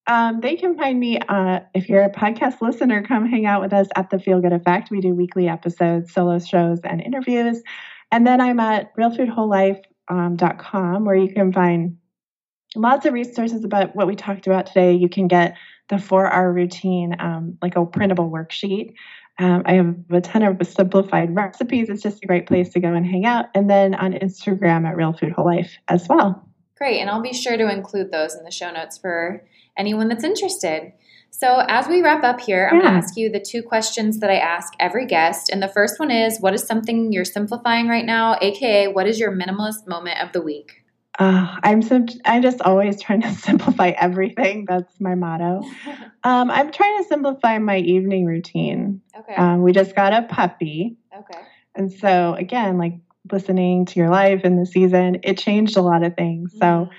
Um, 0.07 0.41
they 0.41 0.55
can 0.55 0.77
find 0.77 0.99
me 0.99 1.17
uh, 1.17 1.61
if 1.73 1.87
you're 1.87 2.03
a 2.03 2.11
podcast 2.11 2.61
listener. 2.61 3.03
Come 3.03 3.25
hang 3.25 3.45
out 3.45 3.61
with 3.61 3.73
us 3.73 3.87
at 3.95 4.09
the 4.09 4.19
Feel 4.19 4.41
Good 4.41 4.53
Effect. 4.53 4.91
We 4.91 5.01
do 5.01 5.13
weekly 5.13 5.47
episodes, 5.47 6.13
solo 6.13 6.39
shows, 6.39 6.79
and 6.83 7.01
interviews. 7.01 7.61
And 8.11 8.27
then 8.27 8.41
I'm 8.41 8.59
at 8.59 8.95
realfoodwholelife.com 8.95 10.95
um, 10.95 11.05
where 11.05 11.15
you 11.15 11.33
can 11.33 11.53
find 11.53 11.97
lots 12.75 13.05
of 13.05 13.13
resources 13.13 13.63
about 13.63 13.95
what 13.95 14.07
we 14.07 14.15
talked 14.15 14.47
about 14.47 14.67
today. 14.67 14.93
You 14.93 15.09
can 15.09 15.27
get 15.27 15.55
the 15.89 15.95
4R 15.95 16.53
routine, 16.53 17.15
um, 17.19 17.57
like 17.61 17.75
a 17.75 17.85
printable 17.85 18.29
worksheet. 18.29 18.93
Um, 19.39 19.63
I 19.65 19.73
have 19.73 19.95
a 20.11 20.21
ton 20.21 20.43
of 20.43 20.65
simplified 20.67 21.35
recipes. 21.35 21.89
It's 21.89 22.03
just 22.03 22.23
a 22.23 22.27
great 22.27 22.47
place 22.47 22.69
to 22.69 22.79
go 22.79 22.93
and 22.93 23.05
hang 23.05 23.25
out. 23.25 23.45
And 23.55 23.69
then 23.69 23.95
on 23.95 24.13
Instagram 24.13 24.87
at 24.87 24.95
Real 24.95 25.13
Food 25.13 25.31
Whole 25.31 25.45
Life 25.45 25.77
as 25.87 26.07
well. 26.07 26.47
Great. 26.77 26.99
And 26.99 27.09
I'll 27.09 27.21
be 27.21 27.33
sure 27.33 27.57
to 27.57 27.71
include 27.71 28.11
those 28.11 28.35
in 28.35 28.43
the 28.43 28.51
show 28.51 28.71
notes 28.71 28.97
for 28.97 29.43
anyone 29.77 30.07
that's 30.07 30.23
interested. 30.23 30.93
So, 31.31 31.63
as 31.67 31.87
we 31.87 32.03
wrap 32.03 32.23
up 32.23 32.41
here, 32.41 32.69
I'm 32.71 32.79
going 32.79 32.91
to 32.91 32.95
ask 32.95 33.17
you 33.17 33.31
the 33.31 33.39
two 33.39 33.63
questions 33.63 34.19
that 34.19 34.29
I 34.29 34.37
ask 34.37 34.71
every 34.79 35.07
guest. 35.07 35.49
And 35.49 35.63
the 35.63 35.67
first 35.67 35.99
one 35.99 36.11
is 36.11 36.39
What 36.39 36.53
is 36.53 36.63
something 36.63 37.11
you're 37.11 37.25
simplifying 37.25 37.87
right 37.87 38.05
now? 38.05 38.37
AKA, 38.39 38.89
what 38.89 39.07
is 39.07 39.19
your 39.19 39.31
minimalist 39.31 39.87
moment 39.87 40.19
of 40.21 40.31
the 40.31 40.41
week? 40.41 40.82
Uh, 41.19 41.57
I'm 41.63 41.81
so 41.81 42.05
I'm 42.25 42.41
just 42.41 42.61
always 42.61 43.01
trying 43.01 43.21
to 43.21 43.33
simplify 43.33 43.89
everything. 43.89 44.65
That's 44.67 44.99
my 44.99 45.15
motto. 45.15 45.61
um, 46.23 46.49
I'm 46.49 46.71
trying 46.71 47.03
to 47.03 47.07
simplify 47.07 47.57
my 47.59 47.77
evening 47.77 48.25
routine. 48.25 49.01
Okay. 49.17 49.35
Um, 49.35 49.61
we 49.61 49.71
just 49.73 49.95
got 49.95 50.13
a 50.13 50.23
puppy. 50.23 50.97
Okay. 51.15 51.39
And 51.75 51.91
so 51.91 52.33
again, 52.35 52.77
like 52.77 52.93
listening 53.31 53.85
to 53.85 53.99
your 53.99 54.09
life 54.09 54.41
in 54.43 54.57
the 54.57 54.65
season, 54.65 55.19
it 55.23 55.37
changed 55.37 55.77
a 55.77 55.81
lot 55.81 56.03
of 56.03 56.15
things. 56.15 56.53
Mm-hmm. 56.53 56.59
So 56.59 56.89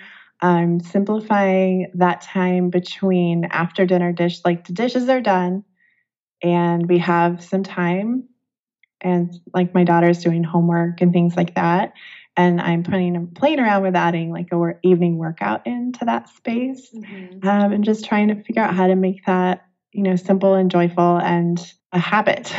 I'm 0.41 0.81
simplifying 0.81 1.91
that 1.95 2.21
time 2.21 2.71
between 2.71 3.47
after 3.47 3.87
dinner 3.87 4.13
dish, 4.13 4.41
like 4.45 4.67
the 4.67 4.73
dishes 4.73 5.09
are 5.09 5.21
done 5.21 5.65
and 6.43 6.89
we 6.89 6.99
have 6.99 7.43
some 7.43 7.63
time 7.63 8.29
and 9.01 9.33
like 9.53 9.75
my 9.75 9.85
daughter's 9.85 10.23
doing 10.23 10.45
homework 10.45 11.01
and 11.01 11.13
things 11.13 11.37
like 11.37 11.55
that. 11.55 11.93
And 12.37 12.61
I'm 12.61 12.83
playing 12.83 13.29
playing 13.35 13.61
around 13.61 13.83
with 13.83 13.95
adding 13.95 14.33
like 14.33 14.49
a 14.51 14.59
work, 14.59 14.81
evening 14.83 15.19
workout 15.19 15.67
into 15.67 16.05
that 16.05 16.29
space, 16.29 16.91
mm-hmm. 16.93 17.47
um, 17.47 17.73
and 17.73 17.85
just 17.85 18.05
trying 18.05 18.29
to 18.29 18.43
figure 18.43 18.63
out 18.63 18.75
how 18.75 18.89
to 18.89 18.97
make 18.97 19.25
that 19.27 19.67
you 19.93 20.03
know 20.03 20.17
simple 20.17 20.55
and 20.55 20.71
joyful 20.71 21.19
and 21.19 21.73
a 21.93 21.99
habit, 21.99 22.53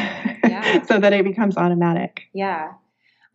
yeah. 0.43 0.81
so 0.87 0.97
that 0.99 1.11
it 1.11 1.25
becomes 1.25 1.57
automatic. 1.57 2.21
Yeah, 2.33 2.71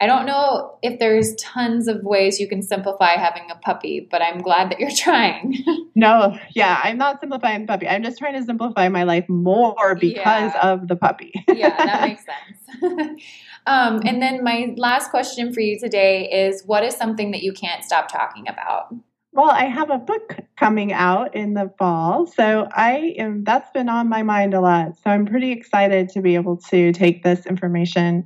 I 0.00 0.06
don't 0.06 0.24
know 0.24 0.78
if 0.82 0.98
there's 0.98 1.34
tons 1.34 1.86
of 1.86 2.02
ways 2.02 2.40
you 2.40 2.48
can 2.48 2.62
simplify 2.62 3.18
having 3.18 3.50
a 3.50 3.54
puppy, 3.56 4.08
but 4.10 4.22
I'm 4.22 4.38
glad 4.38 4.70
that 4.70 4.80
you're 4.80 4.90
trying. 4.96 5.62
no, 5.94 6.38
yeah, 6.54 6.80
I'm 6.82 6.96
not 6.96 7.20
simplifying 7.20 7.62
the 7.62 7.66
puppy. 7.66 7.86
I'm 7.86 8.02
just 8.02 8.18
trying 8.18 8.32
to 8.34 8.42
simplify 8.42 8.88
my 8.88 9.02
life 9.02 9.28
more 9.28 9.94
because 9.94 10.52
yeah. 10.54 10.72
of 10.72 10.88
the 10.88 10.96
puppy. 10.96 11.32
yeah, 11.48 11.76
that 11.76 12.08
makes 12.08 12.24
sense. 12.24 13.20
um, 13.66 14.00
and 14.06 14.22
then 14.22 14.42
my 14.42 14.74
last 14.78 15.10
question 15.10 15.52
for 15.52 15.60
you 15.60 15.78
today 15.78 16.30
is 16.30 16.62
what 16.64 16.82
is 16.82 16.94
something 16.96 17.32
that 17.32 17.42
you 17.42 17.52
can't 17.52 17.84
stop 17.84 18.10
talking 18.10 18.48
about? 18.48 18.94
Well, 19.32 19.50
I 19.50 19.66
have 19.66 19.90
a 19.90 19.98
book 19.98 20.38
coming 20.58 20.92
out 20.92 21.36
in 21.36 21.54
the 21.54 21.72
fall. 21.78 22.26
So 22.26 22.68
I 22.72 23.14
am 23.18 23.44
that's 23.44 23.70
been 23.70 23.88
on 23.88 24.08
my 24.08 24.22
mind 24.22 24.54
a 24.54 24.60
lot. 24.60 24.96
So 24.96 25.10
I'm 25.10 25.26
pretty 25.26 25.52
excited 25.52 26.08
to 26.10 26.22
be 26.22 26.34
able 26.34 26.56
to 26.70 26.90
take 26.92 27.22
this 27.22 27.46
information 27.46 28.24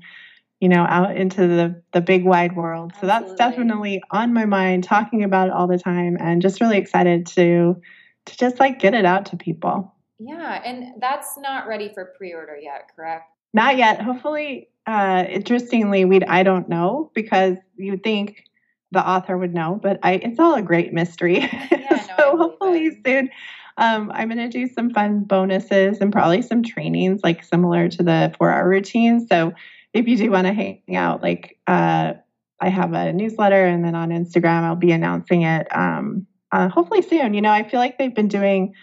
you 0.65 0.71
know, 0.71 0.87
out 0.89 1.15
into 1.15 1.47
the 1.47 1.83
the 1.93 2.01
big 2.01 2.25
wide 2.25 2.57
world. 2.57 2.93
So 2.99 3.07
Absolutely. 3.07 3.37
that's 3.37 3.39
definitely 3.39 4.03
on 4.11 4.33
my 4.33 4.47
mind, 4.47 4.83
talking 4.83 5.23
about 5.23 5.49
it 5.49 5.53
all 5.53 5.67
the 5.67 5.77
time, 5.77 6.17
and 6.19 6.41
just 6.41 6.59
really 6.59 6.79
excited 6.79 7.27
to 7.27 7.77
to 8.25 8.37
just 8.39 8.59
like 8.59 8.79
get 8.79 8.95
it 8.95 9.05
out 9.05 9.27
to 9.27 9.37
people. 9.37 9.95
Yeah, 10.19 10.63
and 10.65 10.99
that's 11.03 11.37
not 11.37 11.69
ready 11.69 11.91
for 11.93 12.15
pre-order 12.17 12.57
yet, 12.57 12.89
correct? 12.97 13.25
Not 13.53 13.77
yet. 13.77 14.01
Hopefully, 14.01 14.71
uh, 14.87 15.25
interestingly, 15.29 16.07
we 16.07 16.23
I 16.23 16.45
don't 16.45 16.67
know 16.67 17.11
because 17.15 17.59
you 17.77 17.99
think 17.99 18.45
the 18.91 19.07
author 19.07 19.37
would 19.37 19.53
know, 19.53 19.79
but 19.83 19.99
I 20.03 20.13
it's 20.13 20.41
all 20.41 20.55
a 20.55 20.63
great 20.63 20.95
mystery. 20.95 21.41
Yeah, 21.41 21.69
no, 21.91 22.17
so 22.17 22.37
hopefully 22.39 22.87
it. 22.87 23.01
soon. 23.05 23.29
Um, 23.77 24.11
I'm 24.15 24.29
going 24.29 24.39
to 24.39 24.49
do 24.49 24.73
some 24.73 24.89
fun 24.91 25.25
bonuses 25.25 25.99
and 26.01 26.11
probably 26.11 26.41
some 26.41 26.63
trainings 26.63 27.21
like 27.23 27.43
similar 27.43 27.89
to 27.89 28.03
the 28.03 28.33
4R 28.41 28.65
routine. 28.65 29.27
So 29.27 29.53
if 29.95 30.09
you 30.09 30.17
do 30.17 30.31
want 30.31 30.49
to 30.49 30.53
hang 30.53 30.83
out, 30.97 31.23
like 31.23 31.57
uh, 31.69 32.15
I 32.61 32.69
have 32.69 32.93
a 32.93 33.13
newsletter 33.13 33.65
and 33.65 33.85
then 33.85 33.95
on 33.95 34.11
Instagram, 34.11 34.65
I'll 34.65 34.77
be 34.77 34.91
announcing 34.91 35.43
it 35.43 35.69
um, 35.75 36.27
uh, 36.51 36.69
hopefully 36.69 37.03
soon. 37.03 37.33
You 37.33 37.41
know, 37.41 37.53
I 37.53 37.63
feel 37.67 37.79
like 37.79 37.97
they've 37.97 38.15
been 38.15 38.29
doing 38.29 38.75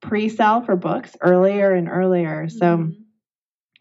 pre 0.00 0.28
sale 0.28 0.62
for 0.62 0.76
books 0.76 1.16
earlier 1.20 1.72
and 1.72 1.88
earlier. 1.88 2.48
So 2.48 2.78
mm-hmm. 2.78 2.90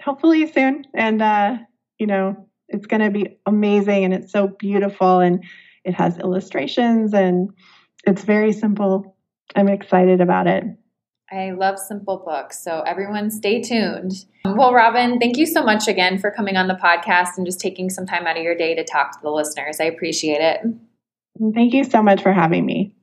hopefully 0.02 0.52
soon. 0.52 0.86
And, 0.96 1.22
uh, 1.22 1.58
you 2.00 2.08
know, 2.08 2.50
it's 2.68 2.88
going 2.88 3.02
to 3.02 3.12
be 3.12 3.38
amazing 3.46 4.04
and 4.04 4.14
it's 4.14 4.32
so 4.32 4.48
beautiful 4.48 5.20
and 5.20 5.44
it 5.84 5.94
has 5.94 6.18
illustrations 6.18 7.14
and 7.14 7.52
it's 8.08 8.24
very 8.24 8.54
simple. 8.54 9.16
I'm 9.56 9.70
excited 9.70 10.20
about 10.20 10.48
it. 10.48 10.64
I 11.32 11.52
love 11.52 11.80
simple 11.80 12.22
books. 12.26 12.64
So, 12.64 12.82
everyone, 12.82 13.32
stay 13.32 13.62
tuned. 13.62 14.26
Well, 14.46 14.74
Robyn, 14.74 15.20
thank 15.20 15.38
you 15.38 15.46
so 15.46 15.64
much 15.64 15.88
again 15.88 16.20
for 16.20 16.30
coming 16.30 16.56
on 16.56 16.68
the 16.68 16.76
podcast 16.76 17.38
and 17.38 17.46
just 17.46 17.60
taking 17.60 17.90
some 17.90 18.06
time 18.06 18.28
out 18.28 18.38
of 18.38 18.44
your 18.44 18.56
day 18.56 18.76
to 18.76 18.84
talk 18.84 19.14
to 19.14 19.20
the 19.24 19.32
listeners. 19.32 19.80
I 19.80 19.86
appreciate 19.86 20.40
it. 20.42 20.62
Thank 21.54 21.74
you 21.74 21.84
so 21.84 22.04
much 22.04 22.22
for 22.22 22.32
having 22.32 22.66
me. 22.66 22.94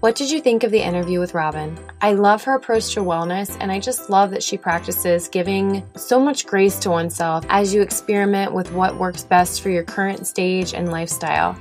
What 0.00 0.16
did 0.16 0.32
you 0.32 0.40
think 0.40 0.64
of 0.64 0.72
the 0.72 0.82
interview 0.82 1.20
with 1.20 1.32
Robyn? 1.32 1.78
I 2.00 2.14
love 2.14 2.42
her 2.42 2.54
approach 2.54 2.92
to 2.94 3.00
wellness, 3.00 3.56
and 3.60 3.70
I 3.70 3.78
just 3.78 4.10
love 4.10 4.32
that 4.32 4.42
she 4.42 4.58
practices 4.58 5.28
giving 5.28 5.86
so 5.94 6.18
much 6.18 6.44
grace 6.44 6.76
to 6.80 6.90
oneself 6.90 7.46
as 7.48 7.72
you 7.72 7.82
experiment 7.82 8.52
with 8.52 8.72
what 8.72 8.98
works 8.98 9.22
best 9.22 9.62
for 9.62 9.70
your 9.70 9.84
current 9.84 10.26
stage 10.26 10.74
and 10.74 10.90
lifestyle. 10.90 11.56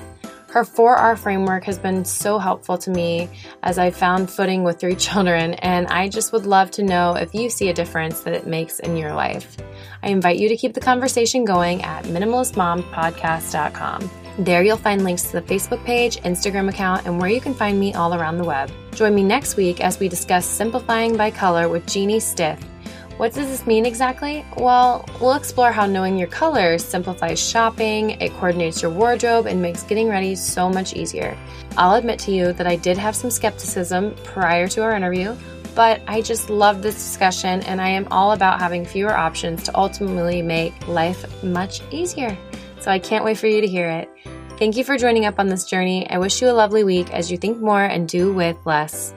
Her 0.52 0.64
4R 0.66 1.18
framework 1.18 1.64
has 1.64 1.80
been 1.80 2.04
so 2.04 2.38
helpful 2.38 2.78
to 2.80 2.92
me 2.92 3.30
as 3.64 3.78
I 3.78 3.90
found 3.90 4.30
footing 4.30 4.66
with 4.66 4.82
three 4.82 4.96
children, 4.98 5.54
and 5.54 5.88
I 5.88 6.10
just 6.10 6.34
would 6.34 6.46
love 6.46 6.72
to 6.72 6.84
know 6.84 7.16
if 7.16 7.34
you 7.34 7.50
see 7.50 7.70
a 7.70 7.74
difference 7.74 8.24
that 8.24 8.34
it 8.34 8.46
makes 8.46 8.80
in 8.80 8.98
your 8.98 9.14
life. 9.14 9.56
I 10.04 10.10
invite 10.10 10.40
you 10.40 10.50
to 10.50 10.58
keep 10.58 10.74
the 10.74 10.82
conversation 10.82 11.46
going 11.46 11.84
at 11.84 12.04
minimalistmompodcast.com. 12.04 14.12
There 14.40 14.62
you'll 14.62 14.76
find 14.76 15.06
links 15.06 15.32
to 15.32 15.40
the 15.40 15.42
Facebook 15.42 15.86
page, 15.86 16.18
Instagram 16.18 16.68
account, 16.68 17.06
and 17.06 17.18
where 17.18 17.30
you 17.30 17.40
can 17.40 17.54
find 17.54 17.80
me 17.80 17.94
all 17.94 18.14
around 18.14 18.38
the 18.38 18.44
web. 18.44 18.70
Join 18.94 19.16
me 19.16 19.24
next 19.24 19.56
week 19.56 19.80
as 19.80 20.02
we 20.02 20.10
discuss 20.10 20.46
simplifying 20.46 21.16
by 21.16 21.32
color 21.32 21.70
with 21.70 21.88
Jeannie 21.88 22.20
Stith 22.20 22.62
what 23.22 23.34
does 23.34 23.50
this 23.50 23.68
mean 23.68 23.86
exactly? 23.86 24.44
Well, 24.58 25.06
we'll 25.22 25.36
explore 25.36 25.72
how 25.72 25.86
knowing 25.86 26.18
your 26.18 26.28
colors 26.28 26.84
simplifies 26.84 27.40
shopping, 27.40 28.20
it 28.20 28.34
coordinates 28.34 28.82
your 28.82 28.90
wardrobe, 28.90 29.46
and 29.46 29.62
makes 29.62 29.84
getting 29.84 30.10
ready 30.10 30.34
so 30.34 30.72
much 30.72 30.96
easier. 30.96 31.38
I'll 31.78 31.94
admit 31.94 32.18
to 32.22 32.32
you 32.32 32.52
that 32.54 32.66
I 32.66 32.78
did 32.78 32.98
have 32.98 33.16
some 33.16 33.30
skepticism 33.30 34.16
prior 34.24 34.68
to 34.70 34.82
our 34.82 34.96
interview, 34.96 35.36
but 35.76 36.02
I 36.08 36.24
just 36.24 36.50
love 36.50 36.82
this 36.82 36.96
discussion 36.96 37.62
and 37.66 37.80
I 37.80 37.90
am 37.90 38.08
all 38.10 38.32
about 38.32 38.60
having 38.60 38.84
fewer 38.86 39.16
options 39.16 39.62
to 39.66 39.78
ultimately 39.78 40.42
make 40.42 40.88
life 40.88 41.44
much 41.44 41.84
easier. 41.92 42.36
So 42.80 42.90
I 42.90 42.98
can't 42.98 43.24
wait 43.24 43.38
for 43.38 43.46
you 43.46 43.62
to 43.62 43.68
hear 43.68 43.88
it. 43.88 44.10
Thank 44.58 44.78
you 44.78 44.84
for 44.84 44.98
joining 44.98 45.26
up 45.26 45.38
on 45.38 45.48
this 45.48 45.66
journey. 45.66 46.10
I 46.10 46.18
wish 46.18 46.42
you 46.42 46.50
a 46.50 46.54
lovely 46.54 46.84
week 46.84 47.14
as 47.14 47.32
you 47.32 47.38
think 47.38 47.60
more 47.60 47.84
and 47.84 48.10
do 48.10 48.34
with 48.34 48.58
less. 48.66 49.14